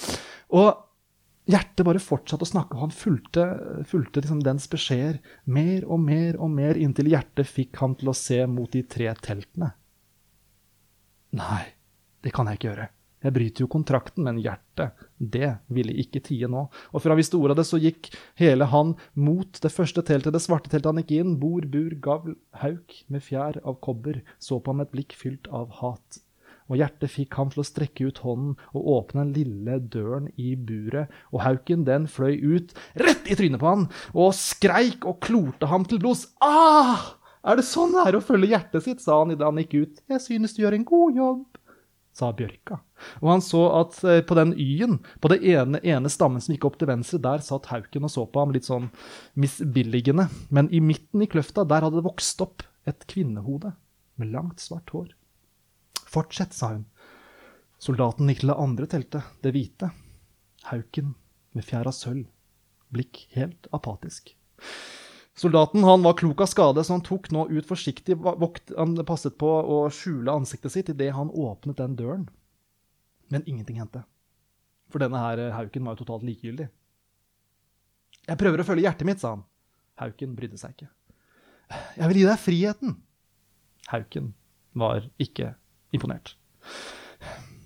Og 0.57 0.73
Hjertet 1.51 1.83
bare 1.87 2.03
fortsatte 2.03 2.47
å 2.47 2.51
snakke, 2.51 2.77
og 2.77 2.85
han 2.85 2.95
fulgte, 2.95 3.45
fulgte 3.89 4.23
liksom 4.23 4.43
dens 4.45 4.69
beskjeder 4.71 5.19
mer 5.51 5.87
og 5.89 6.03
mer 6.05 6.39
og 6.39 6.53
mer, 6.53 6.79
inntil 6.79 7.11
hjertet 7.11 7.49
fikk 7.49 7.81
han 7.81 7.97
til 7.99 8.13
å 8.13 8.17
se 8.17 8.45
mot 8.47 8.71
de 8.71 8.85
tre 8.87 9.11
teltene. 9.25 9.73
Nei, 11.41 11.63
det 12.23 12.35
kan 12.37 12.51
jeg 12.51 12.61
ikke 12.61 12.71
gjøre. 12.71 12.89
Jeg 13.21 13.37
bryter 13.37 13.65
jo 13.65 13.69
kontrakten, 13.69 14.25
men 14.25 14.39
hjertet, 14.41 14.97
det 15.19 15.51
ville 15.69 15.93
ikke 16.01 16.23
tie 16.25 16.49
nå. 16.49 16.65
Og 16.95 17.05
fra 17.05 17.17
vi 17.19 17.27
ordet 17.37 17.53
av 17.53 17.59
det, 17.61 17.67
så 17.69 17.81
gikk 17.81 18.09
hele 18.41 18.69
han 18.73 18.95
mot 19.13 19.61
det 19.61 19.73
første 19.75 20.05
teltet, 20.07 20.33
det 20.33 20.41
svarte 20.45 20.73
teltet 20.73 20.89
han 20.89 21.03
gikk 21.03 21.13
inn, 21.19 21.37
bord, 21.43 21.69
bur, 21.73 21.93
gavl, 22.01 22.39
hauk 22.63 23.03
med 23.13 23.25
fjær 23.27 23.61
av 23.65 23.77
kobber, 23.85 24.23
så 24.41 24.61
på 24.61 24.73
ham 24.73 24.85
et 24.87 24.93
blikk 24.95 25.17
fylt 25.19 25.51
av 25.53 25.69
hat 25.83 26.23
og 26.71 26.79
hjertet 26.79 27.13
fikk 27.13 27.37
ham 27.37 27.51
til 27.53 27.65
å 27.65 27.67
strekke 27.67 28.09
ut 28.09 28.23
hånden 28.25 28.57
og 28.71 28.91
åpne 28.97 29.25
den 29.27 29.33
lille 29.37 29.79
døren 29.93 30.29
i 30.41 30.55
buret, 30.55 31.11
og 31.35 31.45
hauken 31.45 31.85
den 31.89 32.07
fløy 32.11 32.39
ut 32.39 32.75
rett 33.03 33.27
i 33.27 33.37
trynet 33.39 33.61
på 33.61 33.71
han 33.71 33.89
og 34.15 34.35
skreik 34.39 35.07
og 35.09 35.21
klorte 35.27 35.71
ham 35.71 35.87
til 35.89 36.03
blods. 36.03 36.29
Ah! 36.45 37.17
Er 37.41 37.57
det 37.57 37.65
sånn 37.65 37.95
det 37.97 38.05
er 38.05 38.19
å 38.19 38.25
følge 38.25 38.53
hjertet 38.53 38.85
sitt, 38.85 39.01
sa 39.01 39.23
han 39.23 39.33
idet 39.33 39.47
han 39.47 39.59
gikk 39.63 39.79
ut. 39.81 40.01
Jeg 40.13 40.23
synes 40.27 40.53
du 40.55 40.61
gjør 40.63 40.77
en 40.77 40.87
god 40.89 41.17
jobb, 41.17 41.61
sa 42.17 42.29
bjørka. 42.37 42.81
Og 43.23 43.31
han 43.33 43.45
så 43.45 43.63
at 43.79 44.01
eh, 44.05 44.21
på 44.27 44.37
den 44.37 44.53
y-en, 44.61 44.99
på 45.25 45.31
det 45.33 45.41
ene, 45.49 45.81
ene 45.81 46.13
stammen 46.13 46.43
som 46.45 46.53
gikk 46.53 46.67
opp 46.69 46.77
til 46.81 46.91
venstre, 46.91 47.21
der 47.23 47.45
satt 47.45 47.71
hauken 47.73 48.05
og 48.05 48.13
så 48.13 48.27
på 48.29 48.45
ham 48.45 48.53
litt 48.53 48.69
sånn 48.69 48.91
misbilligende. 49.41 50.29
Men 50.53 50.69
i 50.69 50.83
midten 50.85 51.25
i 51.25 51.31
kløfta, 51.31 51.65
der 51.65 51.87
hadde 51.87 52.03
det 52.03 52.09
vokst 52.11 52.45
opp 52.45 52.67
et 52.89 53.09
kvinnehode 53.09 53.73
med 54.21 54.35
langt, 54.35 54.61
svart 54.61 54.93
hår. 54.93 55.09
Fortsett, 56.11 56.55
sa 56.57 56.73
hun. 56.75 56.85
Soldaten 57.81 58.29
gikk 58.29 58.43
til 58.43 58.53
det 58.53 58.59
andre 58.61 58.87
teltet, 58.91 59.29
det 59.45 59.55
hvite. 59.55 59.93
Hauken 60.69 61.15
med 61.57 61.67
fjær 61.67 61.89
av 61.89 61.95
sølv. 61.97 62.27
Blikk 62.91 63.23
helt 63.37 63.69
apatisk. 63.77 64.35
Soldaten 65.39 65.87
han 65.87 66.03
var 66.03 66.19
klok 66.19 66.43
av 66.43 66.51
skade, 66.51 66.83
så 66.85 66.97
han 66.97 67.05
tok 67.07 67.31
nå 67.33 67.47
ut 67.49 67.69
forsiktig 67.69 68.19
vokt. 68.19 68.75
Han 68.77 68.99
passet 69.09 69.39
på 69.41 69.49
å 69.49 69.79
skjule 69.95 70.35
ansiktet 70.35 70.75
sitt 70.75 70.91
idet 70.93 71.15
han 71.17 71.31
åpnet 71.31 71.79
den 71.79 71.95
døren. 71.97 72.27
Men 73.31 73.47
ingenting 73.47 73.79
hendte. 73.81 74.03
For 74.91 75.01
denne 75.01 75.23
her 75.23 75.47
hauken 75.55 75.87
var 75.87 75.95
jo 75.95 76.03
totalt 76.03 76.27
likegyldig. 76.27 76.67
Jeg 78.27 78.41
prøver 78.43 78.61
å 78.61 78.67
følge 78.67 78.85
hjertet 78.85 79.07
mitt, 79.09 79.23
sa 79.23 79.37
han. 79.37 79.47
Hauken 80.03 80.35
brydde 80.37 80.59
seg 80.61 80.75
ikke. 80.75 80.91
Jeg 81.97 82.11
vil 82.11 82.21
gi 82.21 82.27
deg 82.27 82.43
friheten. 82.43 82.99
Hauken 83.95 84.33
var 84.77 85.07
ikke 85.23 85.55
imponert. 85.97 86.35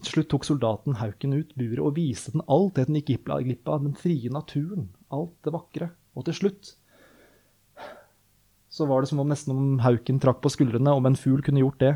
Til 0.05 0.19
slutt 0.19 0.31
tok 0.33 0.47
soldaten 0.47 0.99
hauken 1.01 1.33
ut 1.33 1.55
buret 1.57 1.83
og 1.83 1.95
viste 1.97 2.35
den 2.35 2.45
alt 2.53 2.77
det 2.77 2.89
den 2.91 3.01
gikk 3.01 3.25
glipp 3.25 3.69
av, 3.69 3.85
den 3.85 3.97
frie 3.97 4.33
naturen, 4.33 4.91
alt 5.09 5.37
det 5.45 5.55
vakre. 5.55 5.91
Og 6.15 6.27
til 6.29 6.37
slutt 6.43 6.75
så 8.75 8.89
var 8.91 9.01
det 9.01 9.09
som 9.09 9.23
om 9.23 9.31
nesten 9.31 9.55
om 9.55 9.79
hauken 9.85 10.19
trakk 10.21 10.43
på 10.43 10.51
skuldrene, 10.51 10.91
om 10.91 11.07
en 11.07 11.17
fugl 11.17 11.45
kunne 11.47 11.63
gjort 11.63 11.79
det, 11.79 11.95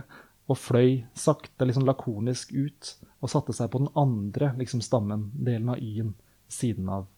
og 0.48 0.56
fløy 0.56 1.02
sakte, 1.18 1.66
liksom 1.66 1.84
lakonisk 1.84 2.54
ut 2.54 2.94
og 3.18 3.32
satte 3.32 3.52
seg 3.56 3.70
på 3.72 3.82
den 3.82 3.90
andre 3.98 4.52
liksom, 4.60 4.80
stammen, 4.84 5.28
delen 5.34 5.72
av 5.74 5.82
y-en, 5.82 6.14
siden 6.48 6.88
av 6.88 7.08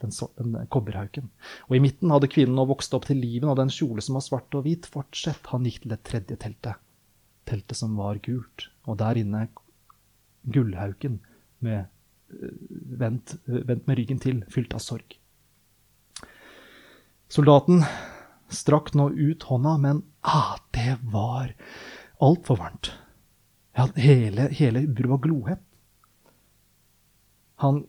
den, 0.00 0.14
den 0.40 0.56
kobberhauken. 0.72 1.28
Og 1.68 1.76
i 1.76 1.82
midten 1.84 2.10
hadde 2.10 2.30
kvinnen 2.32 2.56
nå 2.56 2.64
vokst 2.70 2.96
opp 2.96 3.06
til 3.06 3.20
livet, 3.20 3.46
og 3.46 3.58
den 3.60 3.70
kjole 3.70 4.02
som 4.02 4.16
var 4.16 4.24
svart 4.24 4.56
og 4.56 4.64
hvit, 4.64 4.88
fortsett. 4.90 5.52
Han 5.52 5.68
gikk 5.68 5.84
til 5.84 5.92
det 5.94 6.00
tredje 6.08 6.40
teltet, 6.40 6.80
teltet 7.48 7.78
som 7.78 7.96
var 7.98 8.20
gult, 8.24 8.68
og 8.86 8.98
der 9.00 9.18
inne 9.20 9.46
gullhauken 10.50 11.20
med, 11.64 11.86
eh, 12.32 12.54
vendt, 13.00 13.36
eh, 13.48 13.62
vendt 13.66 13.86
med 13.86 13.98
ryggen 13.98 14.20
til, 14.20 14.44
fylt 14.48 14.74
av 14.74 14.80
sorg. 14.80 15.16
Soldaten 17.30 17.84
strakk 18.50 18.94
nå 18.94 19.10
ut 19.14 19.42
hånda, 19.46 19.76
men 19.78 20.02
ah, 20.22 20.58
det 20.74 20.98
var 21.02 21.54
altfor 22.20 22.58
varmt. 22.58 22.92
Ja, 23.76 23.86
hele, 23.96 24.48
hele 24.50 24.86
buret 24.86 25.10
var 25.10 25.22
glohett. 25.24 25.62
Han 27.62 27.84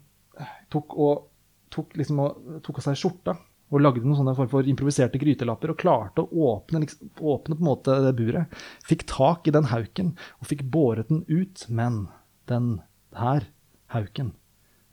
tok, 0.69 0.93
og, 0.93 1.29
tok, 1.71 1.95
liksom, 1.97 2.19
og, 2.19 2.61
tok 2.63 2.81
av 2.81 2.85
seg 2.85 2.99
skjorta 2.99 3.37
og 3.71 3.81
lagde 3.81 4.03
noen 4.03 4.19
sånne 4.19 4.35
for 4.51 4.67
improviserte 4.67 5.19
grytelapper 5.21 5.71
og 5.71 5.79
klarte 5.79 6.25
å 6.25 6.47
åpne, 6.51 6.83
liksom, 6.83 7.13
åpne 7.17 7.55
på 7.55 7.63
en 7.63 7.69
måte 7.69 7.95
det 8.03 8.11
buret. 8.17 8.57
Fikk 8.87 9.05
tak 9.09 9.47
i 9.47 9.55
den 9.55 9.69
hauken 9.71 10.13
og 10.39 10.49
fikk 10.49 10.65
båret 10.73 11.11
den 11.11 11.23
ut, 11.31 11.63
men 11.71 12.03
den 12.51 12.81
her 13.15 13.47
hauken, 13.95 14.33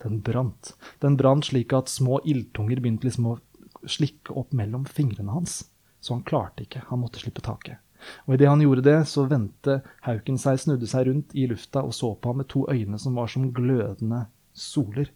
den 0.04 0.22
brant. 0.22 0.76
Den 1.02 1.18
brant 1.18 1.50
slik 1.50 1.74
at 1.74 1.90
små 1.90 2.22
ildtunger 2.22 2.78
begynte 2.78 3.08
liksom 3.08 3.32
å 3.32 3.36
slikke 3.88 4.34
opp 4.38 4.54
mellom 4.56 4.86
fingrene 4.86 5.34
hans. 5.34 5.64
Så 6.00 6.14
han 6.14 6.26
klarte 6.26 6.64
ikke, 6.64 6.86
han 6.88 7.02
måtte 7.02 7.22
slippe 7.22 7.42
taket. 7.42 7.82
Og 8.26 8.36
idet 8.36 8.46
han 8.46 8.62
gjorde 8.62 8.84
det, 8.86 8.98
så 9.10 9.24
vendte 9.26 9.80
hauken 10.06 10.38
seg, 10.38 10.60
snudde 10.62 10.86
seg 10.86 11.08
rundt 11.08 11.34
i 11.34 11.48
lufta 11.50 11.82
og 11.82 11.94
så 11.96 12.12
på 12.14 12.30
ham 12.30 12.38
med 12.42 12.50
to 12.52 12.62
øyne 12.70 13.00
som 13.02 13.18
var 13.18 13.30
som 13.32 13.48
glødende 13.54 14.28
soler. 14.54 15.10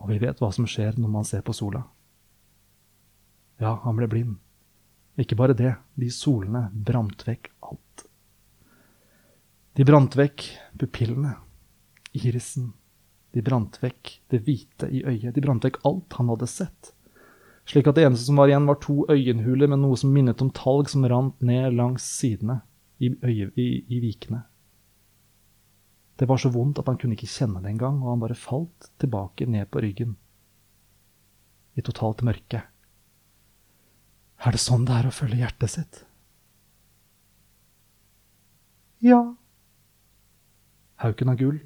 Og 0.00 0.08
vi 0.12 0.20
vet 0.22 0.40
hva 0.40 0.48
som 0.52 0.68
skjer 0.68 0.96
når 0.96 1.12
man 1.12 1.28
ser 1.28 1.44
på 1.44 1.54
sola. 1.56 1.84
Ja, 3.62 3.78
han 3.84 3.96
ble 3.96 4.08
blind. 4.10 4.36
Ikke 5.16 5.38
bare 5.38 5.56
det, 5.56 5.74
de 5.96 6.10
solene 6.12 6.66
brant 6.72 7.24
vekk 7.26 7.50
alt. 7.64 8.04
De 9.76 9.84
brant 9.84 10.16
vekk 10.16 10.44
pupillene, 10.80 11.36
irisen, 12.16 12.72
de 13.32 13.42
brant 13.44 13.78
vekk 13.80 14.18
det 14.32 14.42
hvite 14.44 14.88
i 14.92 15.02
øyet, 15.04 15.34
de 15.36 15.44
brant 15.44 15.64
vekk 15.64 15.80
alt 15.88 16.16
han 16.18 16.32
hadde 16.32 16.48
sett 16.48 16.96
slik 17.66 17.88
at 17.90 17.98
det 17.98 18.06
eneste 18.06 18.28
som 18.28 18.38
var 18.38 18.50
igjen, 18.50 18.66
var 18.68 18.78
to 18.82 19.02
øyenhuler 19.10 19.70
med 19.70 19.82
noe 19.82 19.98
som 19.98 20.12
minnet 20.14 20.42
om 20.42 20.52
talg 20.54 20.90
som 20.90 21.06
rant 21.10 21.40
ned 21.42 21.74
langs 21.74 22.06
sidene 22.20 22.60
i, 23.02 23.10
øye, 23.10 23.50
i, 23.58 23.66
i 23.90 23.98
vikene. 24.02 24.44
Det 26.16 26.28
var 26.30 26.40
så 26.40 26.48
vondt 26.54 26.78
at 26.80 26.86
han 26.88 26.96
kunne 27.00 27.16
ikke 27.18 27.28
kjenne 27.28 27.60
det 27.60 27.74
engang, 27.74 27.98
og 28.00 28.14
han 28.14 28.22
bare 28.22 28.38
falt 28.38 28.90
tilbake 29.02 29.48
ned 29.50 29.68
på 29.68 29.82
ryggen. 29.84 30.14
I 31.76 31.84
totalt 31.84 32.22
mørke. 32.24 32.62
Er 34.46 34.54
det 34.54 34.62
sånn 34.62 34.84
det 34.86 34.94
er 34.94 35.08
å 35.08 35.14
følge 35.14 35.40
hjertet 35.40 35.72
sitt? 35.72 36.02
Ja. 39.02 39.18
Hauken 41.02 41.32
av 41.32 41.40
gull 41.40 41.58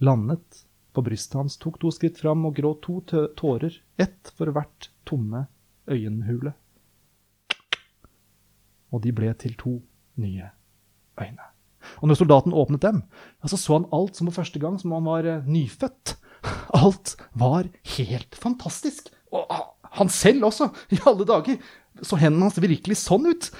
landet 0.00 0.62
på 0.94 1.02
brystet 1.06 1.36
hans, 1.38 1.58
tok 1.60 1.78
to 1.82 1.90
skritt 1.94 2.18
fram 2.18 2.46
og 2.48 2.56
gråt 2.56 2.82
to 2.86 3.00
tårer, 3.38 3.74
ett 4.00 4.32
for 4.38 4.50
hvert 4.54 4.88
tomme 5.06 5.44
øyenhule. 5.90 6.54
Og 8.90 9.02
de 9.04 9.12
ble 9.14 9.30
til 9.38 9.54
to 9.58 9.76
nye 10.18 10.50
øyne. 11.20 11.50
Og 12.00 12.10
når 12.10 12.18
soldaten 12.20 12.54
åpnet 12.56 12.82
dem, 12.82 13.02
så 13.46 13.58
så 13.58 13.78
han 13.78 13.90
alt 13.94 14.16
som 14.16 14.30
på 14.30 14.38
første 14.38 14.62
gang, 14.62 14.78
som 14.78 14.92
om 14.92 15.00
han 15.00 15.10
var 15.10 15.28
eh, 15.28 15.46
nyfødt. 15.46 16.16
Alt 16.76 17.14
var 17.36 17.68
helt 17.96 18.34
fantastisk. 18.34 19.12
Og 19.30 19.46
ah, 19.52 19.70
han 19.98 20.10
selv 20.12 20.48
også, 20.50 20.70
i 20.94 20.98
alle 21.06 21.26
dager. 21.28 21.60
Så 22.06 22.18
hendene 22.20 22.48
hans 22.48 22.60
virkelig 22.60 23.00
sånn 23.02 23.28
ut. 23.30 23.50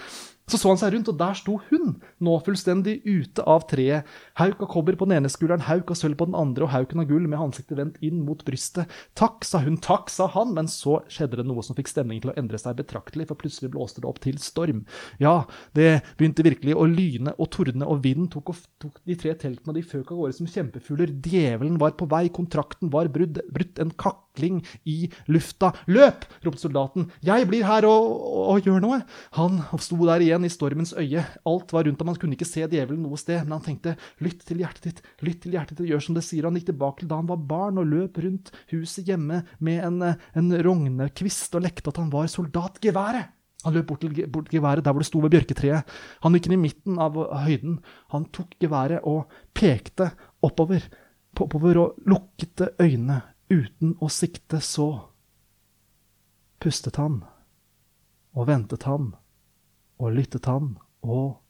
Så 0.51 0.59
så 0.59 0.73
han 0.73 0.79
seg 0.81 0.95
rundt, 0.97 1.09
og 1.13 1.19
der 1.21 1.37
sto 1.39 1.57
hun, 1.69 1.93
nå 2.19 2.33
fullstendig 2.43 2.97
ute 3.05 3.45
av 3.47 3.69
treet. 3.71 4.09
Hauk 4.41 4.65
av 4.65 4.71
kobber 4.73 4.97
på 4.99 5.07
den 5.07 5.21
ene 5.21 5.31
skulderen, 5.31 5.63
hauk 5.69 5.93
av 5.95 5.99
sølv 6.01 6.19
på 6.19 6.27
den 6.27 6.35
andre, 6.39 6.67
og 6.67 6.73
hauken 6.73 7.03
av 7.03 7.07
gull 7.07 7.29
med 7.31 7.39
ansiktet 7.39 7.79
vendt 7.79 8.01
inn 8.03 8.25
mot 8.27 8.43
brystet. 8.47 8.91
Takk, 9.19 9.47
sa 9.47 9.61
hun, 9.63 9.79
takk, 9.79 10.11
sa 10.11 10.27
han, 10.35 10.51
men 10.57 10.67
så 10.71 10.99
skjedde 11.13 11.39
det 11.39 11.47
noe 11.47 11.63
som 11.63 11.79
fikk 11.79 11.93
stemningen 11.93 12.25
til 12.25 12.33
å 12.33 12.37
endre 12.41 12.59
seg 12.59 12.81
betraktelig, 12.81 13.29
for 13.31 13.39
plutselig 13.39 13.71
blåste 13.77 14.03
det 14.03 14.11
opp 14.11 14.19
til 14.25 14.41
storm. 14.43 14.83
Ja, 15.23 15.45
det 15.79 16.01
begynte 16.19 16.47
virkelig 16.47 16.75
å 16.75 16.89
lyne 16.91 17.37
og 17.39 17.53
tordne, 17.55 17.87
og 17.87 18.03
vinden 18.07 18.27
tok, 18.33 18.51
og 18.51 18.67
tok 18.83 18.99
de 19.07 19.19
tre 19.23 19.37
teltene, 19.39 19.71
og 19.71 19.79
de 19.79 19.87
føk 19.87 20.11
av 20.11 20.25
gårde 20.25 20.39
som 20.41 20.51
kjempefugler. 20.51 21.15
Djevelen 21.31 21.79
var 21.79 21.95
på 22.01 22.11
vei, 22.11 22.25
kontrakten 22.35 22.91
var 22.91 23.13
brudd, 23.15 23.39
brutt, 23.55 23.79
en 23.79 23.95
kakling 24.31 24.65
i 24.85 25.11
lufta. 25.29 25.73
Løp! 25.87 26.25
ropte 26.45 26.61
soldaten. 26.61 27.11
Jeg 27.23 27.47
blir 27.49 27.65
her 27.65 27.85
og, 27.89 28.11
og, 28.11 28.45
og 28.55 28.67
gjør 28.67 28.81
noe. 28.81 29.01
Han 29.37 29.61
sto 29.79 29.99
der 30.07 30.21
igjen 30.21 30.45
i 30.45 30.53
stormens 30.53 30.95
øye. 30.97 31.25
Alt 31.47 31.73
var 31.73 31.85
rundt 31.85 32.01
ham, 32.01 32.09
han 32.09 32.21
kunne 32.21 32.37
ikke 32.37 32.49
se 32.49 32.67
djevelen 32.67 33.03
noe 33.03 33.19
sted. 33.19 33.43
Men 33.45 33.59
han 33.59 33.67
tenkte, 33.67 33.97
lytt 34.21 34.45
til 34.47 34.63
hjertet 34.63 34.89
ditt, 34.89 35.03
lytt 35.23 35.43
til 35.45 35.57
hjertet 35.57 35.79
ditt, 35.79 35.91
gjør 35.91 36.07
som 36.07 36.17
det 36.17 36.25
sier. 36.27 36.47
Han 36.47 36.57
gikk 36.59 36.71
tilbake 36.73 37.03
til 37.03 37.11
da 37.11 37.21
han 37.21 37.31
var 37.31 37.43
barn 37.51 37.81
og 37.81 37.91
løp 37.91 38.21
rundt 38.23 38.53
huset 38.73 39.09
hjemme 39.09 39.43
med 39.59 39.85
en, 39.87 40.01
en 40.39 40.57
rognekvist 40.65 41.59
og 41.59 41.67
lekte 41.67 41.93
at 41.93 42.01
han 42.01 42.13
var 42.13 42.31
soldatgeværet. 42.31 43.37
Han 43.67 43.75
løp 43.77 43.91
bort 43.91 44.01
til 44.01 44.15
geværet 44.49 44.87
der 44.87 44.95
hvor 44.95 45.03
det 45.03 45.09
sto 45.11 45.21
ved 45.21 45.35
bjørketreet. 45.35 45.85
Han 46.25 46.33
gikk 46.33 46.47
inn 46.49 46.57
i 46.57 46.63
midten 46.63 46.97
av 47.03 47.19
høyden. 47.45 47.77
Han 48.15 48.25
tok 48.33 48.55
geværet 48.63 49.05
og 49.05 49.29
pekte 49.53 50.09
oppover, 50.41 50.87
oppover 51.37 51.83
og 51.83 52.09
lukket 52.09 52.65
øynene 52.81 53.19
uten 53.51 53.97
å 54.01 54.09
sikte. 54.13 54.61
Så 54.63 54.89
pustet 56.61 57.01
han 57.01 57.23
og 58.37 58.47
ventet 58.47 58.87
han 58.87 59.15
og 60.01 60.15
lyttet 60.17 60.47
han 60.49 60.75
og 61.03 61.41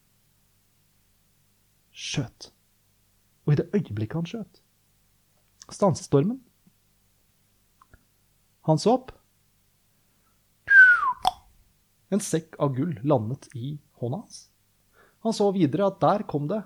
skjøt. 1.95 2.51
Og 3.47 3.55
i 3.55 3.59
det 3.61 3.71
øyeblikket 3.75 4.19
han 4.19 4.29
skjøt, 4.29 4.61
stanset 5.71 6.07
stormen. 6.07 6.41
Han 8.69 8.79
så 8.79 8.97
opp. 8.99 9.13
En 12.11 12.23
sekk 12.23 12.57
av 12.63 12.75
gull 12.75 12.97
landet 13.07 13.47
i 13.55 13.77
hånda 14.01 14.23
hans. 14.23 14.49
Han 15.25 15.37
så 15.37 15.51
videre 15.55 15.91
at 15.91 16.01
der 16.03 16.25
kom 16.29 16.49
det 16.51 16.63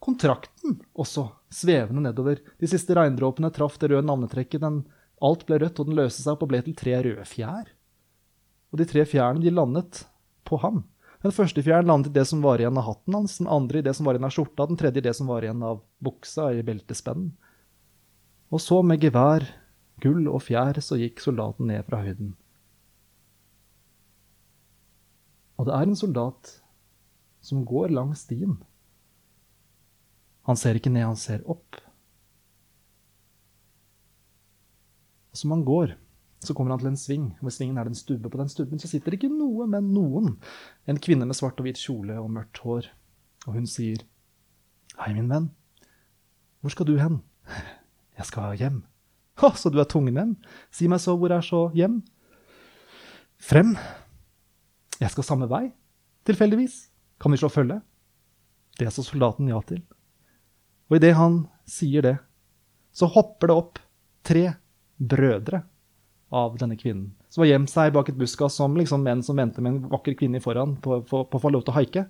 kontrakten 0.00 0.78
også, 0.98 1.28
svevende 1.52 2.04
nedover. 2.08 2.40
De 2.60 2.68
siste 2.70 2.96
regndråpene 2.96 3.50
traff 3.54 3.76
det 3.80 3.90
røde 3.92 4.06
navnetrekket. 4.06 4.62
Den, 4.62 4.82
alt 5.20 5.44
ble 5.48 5.60
rødt, 5.60 5.80
og 5.82 5.90
den 5.90 5.98
løste 5.98 6.24
seg 6.24 6.36
opp 6.36 6.46
og 6.46 6.52
ble 6.52 6.62
til 6.64 6.76
tre 6.78 6.96
røde 7.04 7.26
fjær. 7.28 7.68
Og 8.70 8.80
de 8.80 8.86
tre 8.88 9.04
fjærene 9.08 9.42
de 9.44 9.52
landet 9.52 10.04
på 10.48 10.60
ham. 10.62 10.84
Den 11.20 11.34
første 11.36 11.60
fjæren 11.60 11.90
landet 11.90 12.14
i 12.14 12.16
det 12.16 12.24
som 12.30 12.40
var 12.40 12.62
igjen 12.62 12.78
av 12.80 12.86
hatten 12.86 13.16
hans, 13.18 13.36
den 13.42 13.50
andre 13.52 13.80
i 13.80 13.84
det 13.84 13.92
som 13.96 14.06
var 14.08 14.16
igjen 14.16 14.28
av 14.30 14.32
skjorta, 14.32 14.66
den 14.70 14.78
tredje 14.80 15.02
i 15.02 15.04
det 15.04 15.12
som 15.18 15.28
var 15.28 15.44
igjen 15.44 15.64
av 15.66 15.82
buksa 16.00 16.48
i 16.56 16.62
beltespennen. 16.64 17.34
Og 18.50 18.62
så, 18.64 18.80
med 18.82 19.04
gevær, 19.04 19.44
gull 20.00 20.24
og 20.30 20.40
fjær, 20.46 20.80
så 20.80 20.96
gikk 20.96 21.20
soldaten 21.20 21.68
ned 21.68 21.84
fra 21.86 22.00
høyden. 22.00 22.32
Og 25.60 25.68
det 25.68 25.76
er 25.76 25.90
en 25.90 25.98
soldat 25.98 26.54
som 27.44 27.66
går 27.68 27.92
langs 27.92 28.24
stien. 28.24 28.56
Han 30.50 30.58
ser 30.58 30.74
ikke 30.74 30.90
ned, 30.90 31.06
han 31.06 31.18
ser 31.18 31.44
opp. 31.46 31.78
Og 35.30 35.38
som 35.38 35.52
han 35.54 35.62
går, 35.62 35.92
så 36.42 36.56
kommer 36.56 36.74
han 36.74 36.80
til 36.82 36.90
en 36.90 36.98
sving. 36.98 37.26
Ved 37.38 37.54
svingen 37.54 37.78
er 37.78 37.86
det 37.86 37.92
en 37.94 38.00
stubbe. 38.00 38.32
På 38.32 38.40
den 38.40 38.50
stubben 38.50 38.80
så 38.82 38.88
sitter 38.90 39.12
det 39.12 39.20
ikke 39.20 39.30
noe, 39.30 39.68
men 39.70 39.92
noen. 39.94 40.32
En 40.90 40.98
kvinne 40.98 41.28
med 41.28 41.38
svart 41.38 41.60
og 41.60 41.68
hvit 41.68 41.78
kjole 41.78 42.16
og 42.18 42.32
mørkt 42.34 42.62
hår. 42.64 42.88
Og 43.46 43.54
hun 43.54 43.68
sier, 43.70 44.02
'Hei, 44.98 45.14
min 45.14 45.30
venn. 45.30 45.50
Hvor 46.60 46.74
skal 46.74 46.86
du 46.86 46.96
hen?' 46.98 47.22
'Jeg 48.18 48.26
skal 48.26 48.56
hjem.' 48.56 48.82
'Å, 49.38 49.54
så 49.56 49.70
du 49.70 49.78
er 49.78 49.84
tungnem? 49.84 50.36
Si 50.70 50.88
meg 50.88 51.00
så, 51.00 51.16
hvor 51.16 51.30
er 51.30 51.40
så 51.40 51.70
hjem?' 51.70 52.02
'Frem. 53.38 53.76
Jeg 55.00 55.10
skal 55.10 55.24
samme 55.24 55.48
vei. 55.48 55.72
Tilfeldigvis. 56.26 56.90
Kan 57.20 57.32
vi 57.32 57.38
slå 57.38 57.48
følge?' 57.48 57.82
Det 58.78 58.92
sa 58.92 59.02
soldaten 59.02 59.48
ja 59.48 59.60
til. 59.60 59.82
Og 60.90 60.98
idet 60.98 61.14
han 61.14 61.44
sier 61.70 62.02
det, 62.02 62.16
så 62.92 63.06
hopper 63.06 63.50
det 63.50 63.56
opp 63.56 63.78
tre 64.26 64.44
brødre 64.98 65.62
av 66.34 66.56
denne 66.58 66.76
kvinnen. 66.78 67.12
Som 67.30 67.44
har 67.44 67.52
gjemt 67.52 67.70
seg 67.70 67.92
bak 67.94 68.10
et 68.10 68.18
buskas 68.18 68.56
som 68.58 68.74
liksom 68.78 69.04
menn 69.06 69.22
som 69.22 69.38
venter 69.38 69.62
med 69.62 69.76
en 69.76 69.92
vakker 69.92 70.16
kvinne 70.18 70.42
foran 70.42 70.76
på, 70.82 71.00
på, 71.06 71.22
på 71.30 71.38
å 71.38 71.42
få 71.42 71.52
lov 71.54 71.62
til 71.62 71.74
å 71.74 71.78
haike. 71.78 72.04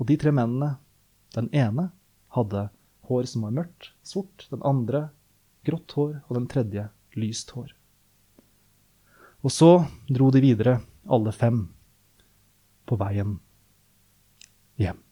Og 0.00 0.08
de 0.08 0.16
tre 0.20 0.32
mennene, 0.32 0.78
den 1.36 1.52
ene 1.52 1.90
hadde 2.36 2.68
hår 3.08 3.28
som 3.28 3.46
var 3.46 3.56
mørkt, 3.60 3.92
sort, 4.04 4.48
den 4.50 4.64
andre 4.64 5.08
grått 5.68 5.92
hår, 5.96 6.20
og 6.26 6.38
den 6.38 6.48
tredje 6.50 6.88
lyst 7.16 7.52
hår. 7.56 7.72
Og 9.44 9.52
så 9.52 9.70
dro 10.08 10.30
de 10.34 10.42
videre, 10.42 10.78
alle 11.06 11.32
fem, 11.32 11.66
på 12.86 12.98
veien 13.00 13.36
hjem. 14.80 15.02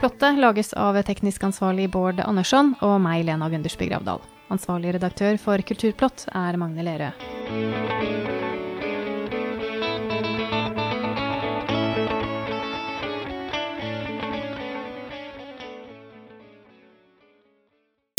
Plottet 0.00 0.38
lages 0.38 0.72
av 0.72 0.96
teknisk 1.04 1.42
ansvarlig 1.44 1.90
Bård 1.92 2.22
Andersson 2.24 2.70
og 2.80 2.94
meg, 3.04 3.26
Lena 3.28 3.50
Gundersby 3.52 3.90
Gravdal. 3.90 4.24
Ansvarlig 4.48 4.94
redaktør 4.96 5.36
for 5.36 5.60
Kulturplott 5.60 6.24
er 6.32 6.56
Magne 6.56 6.88
Lerøe. 6.88 8.29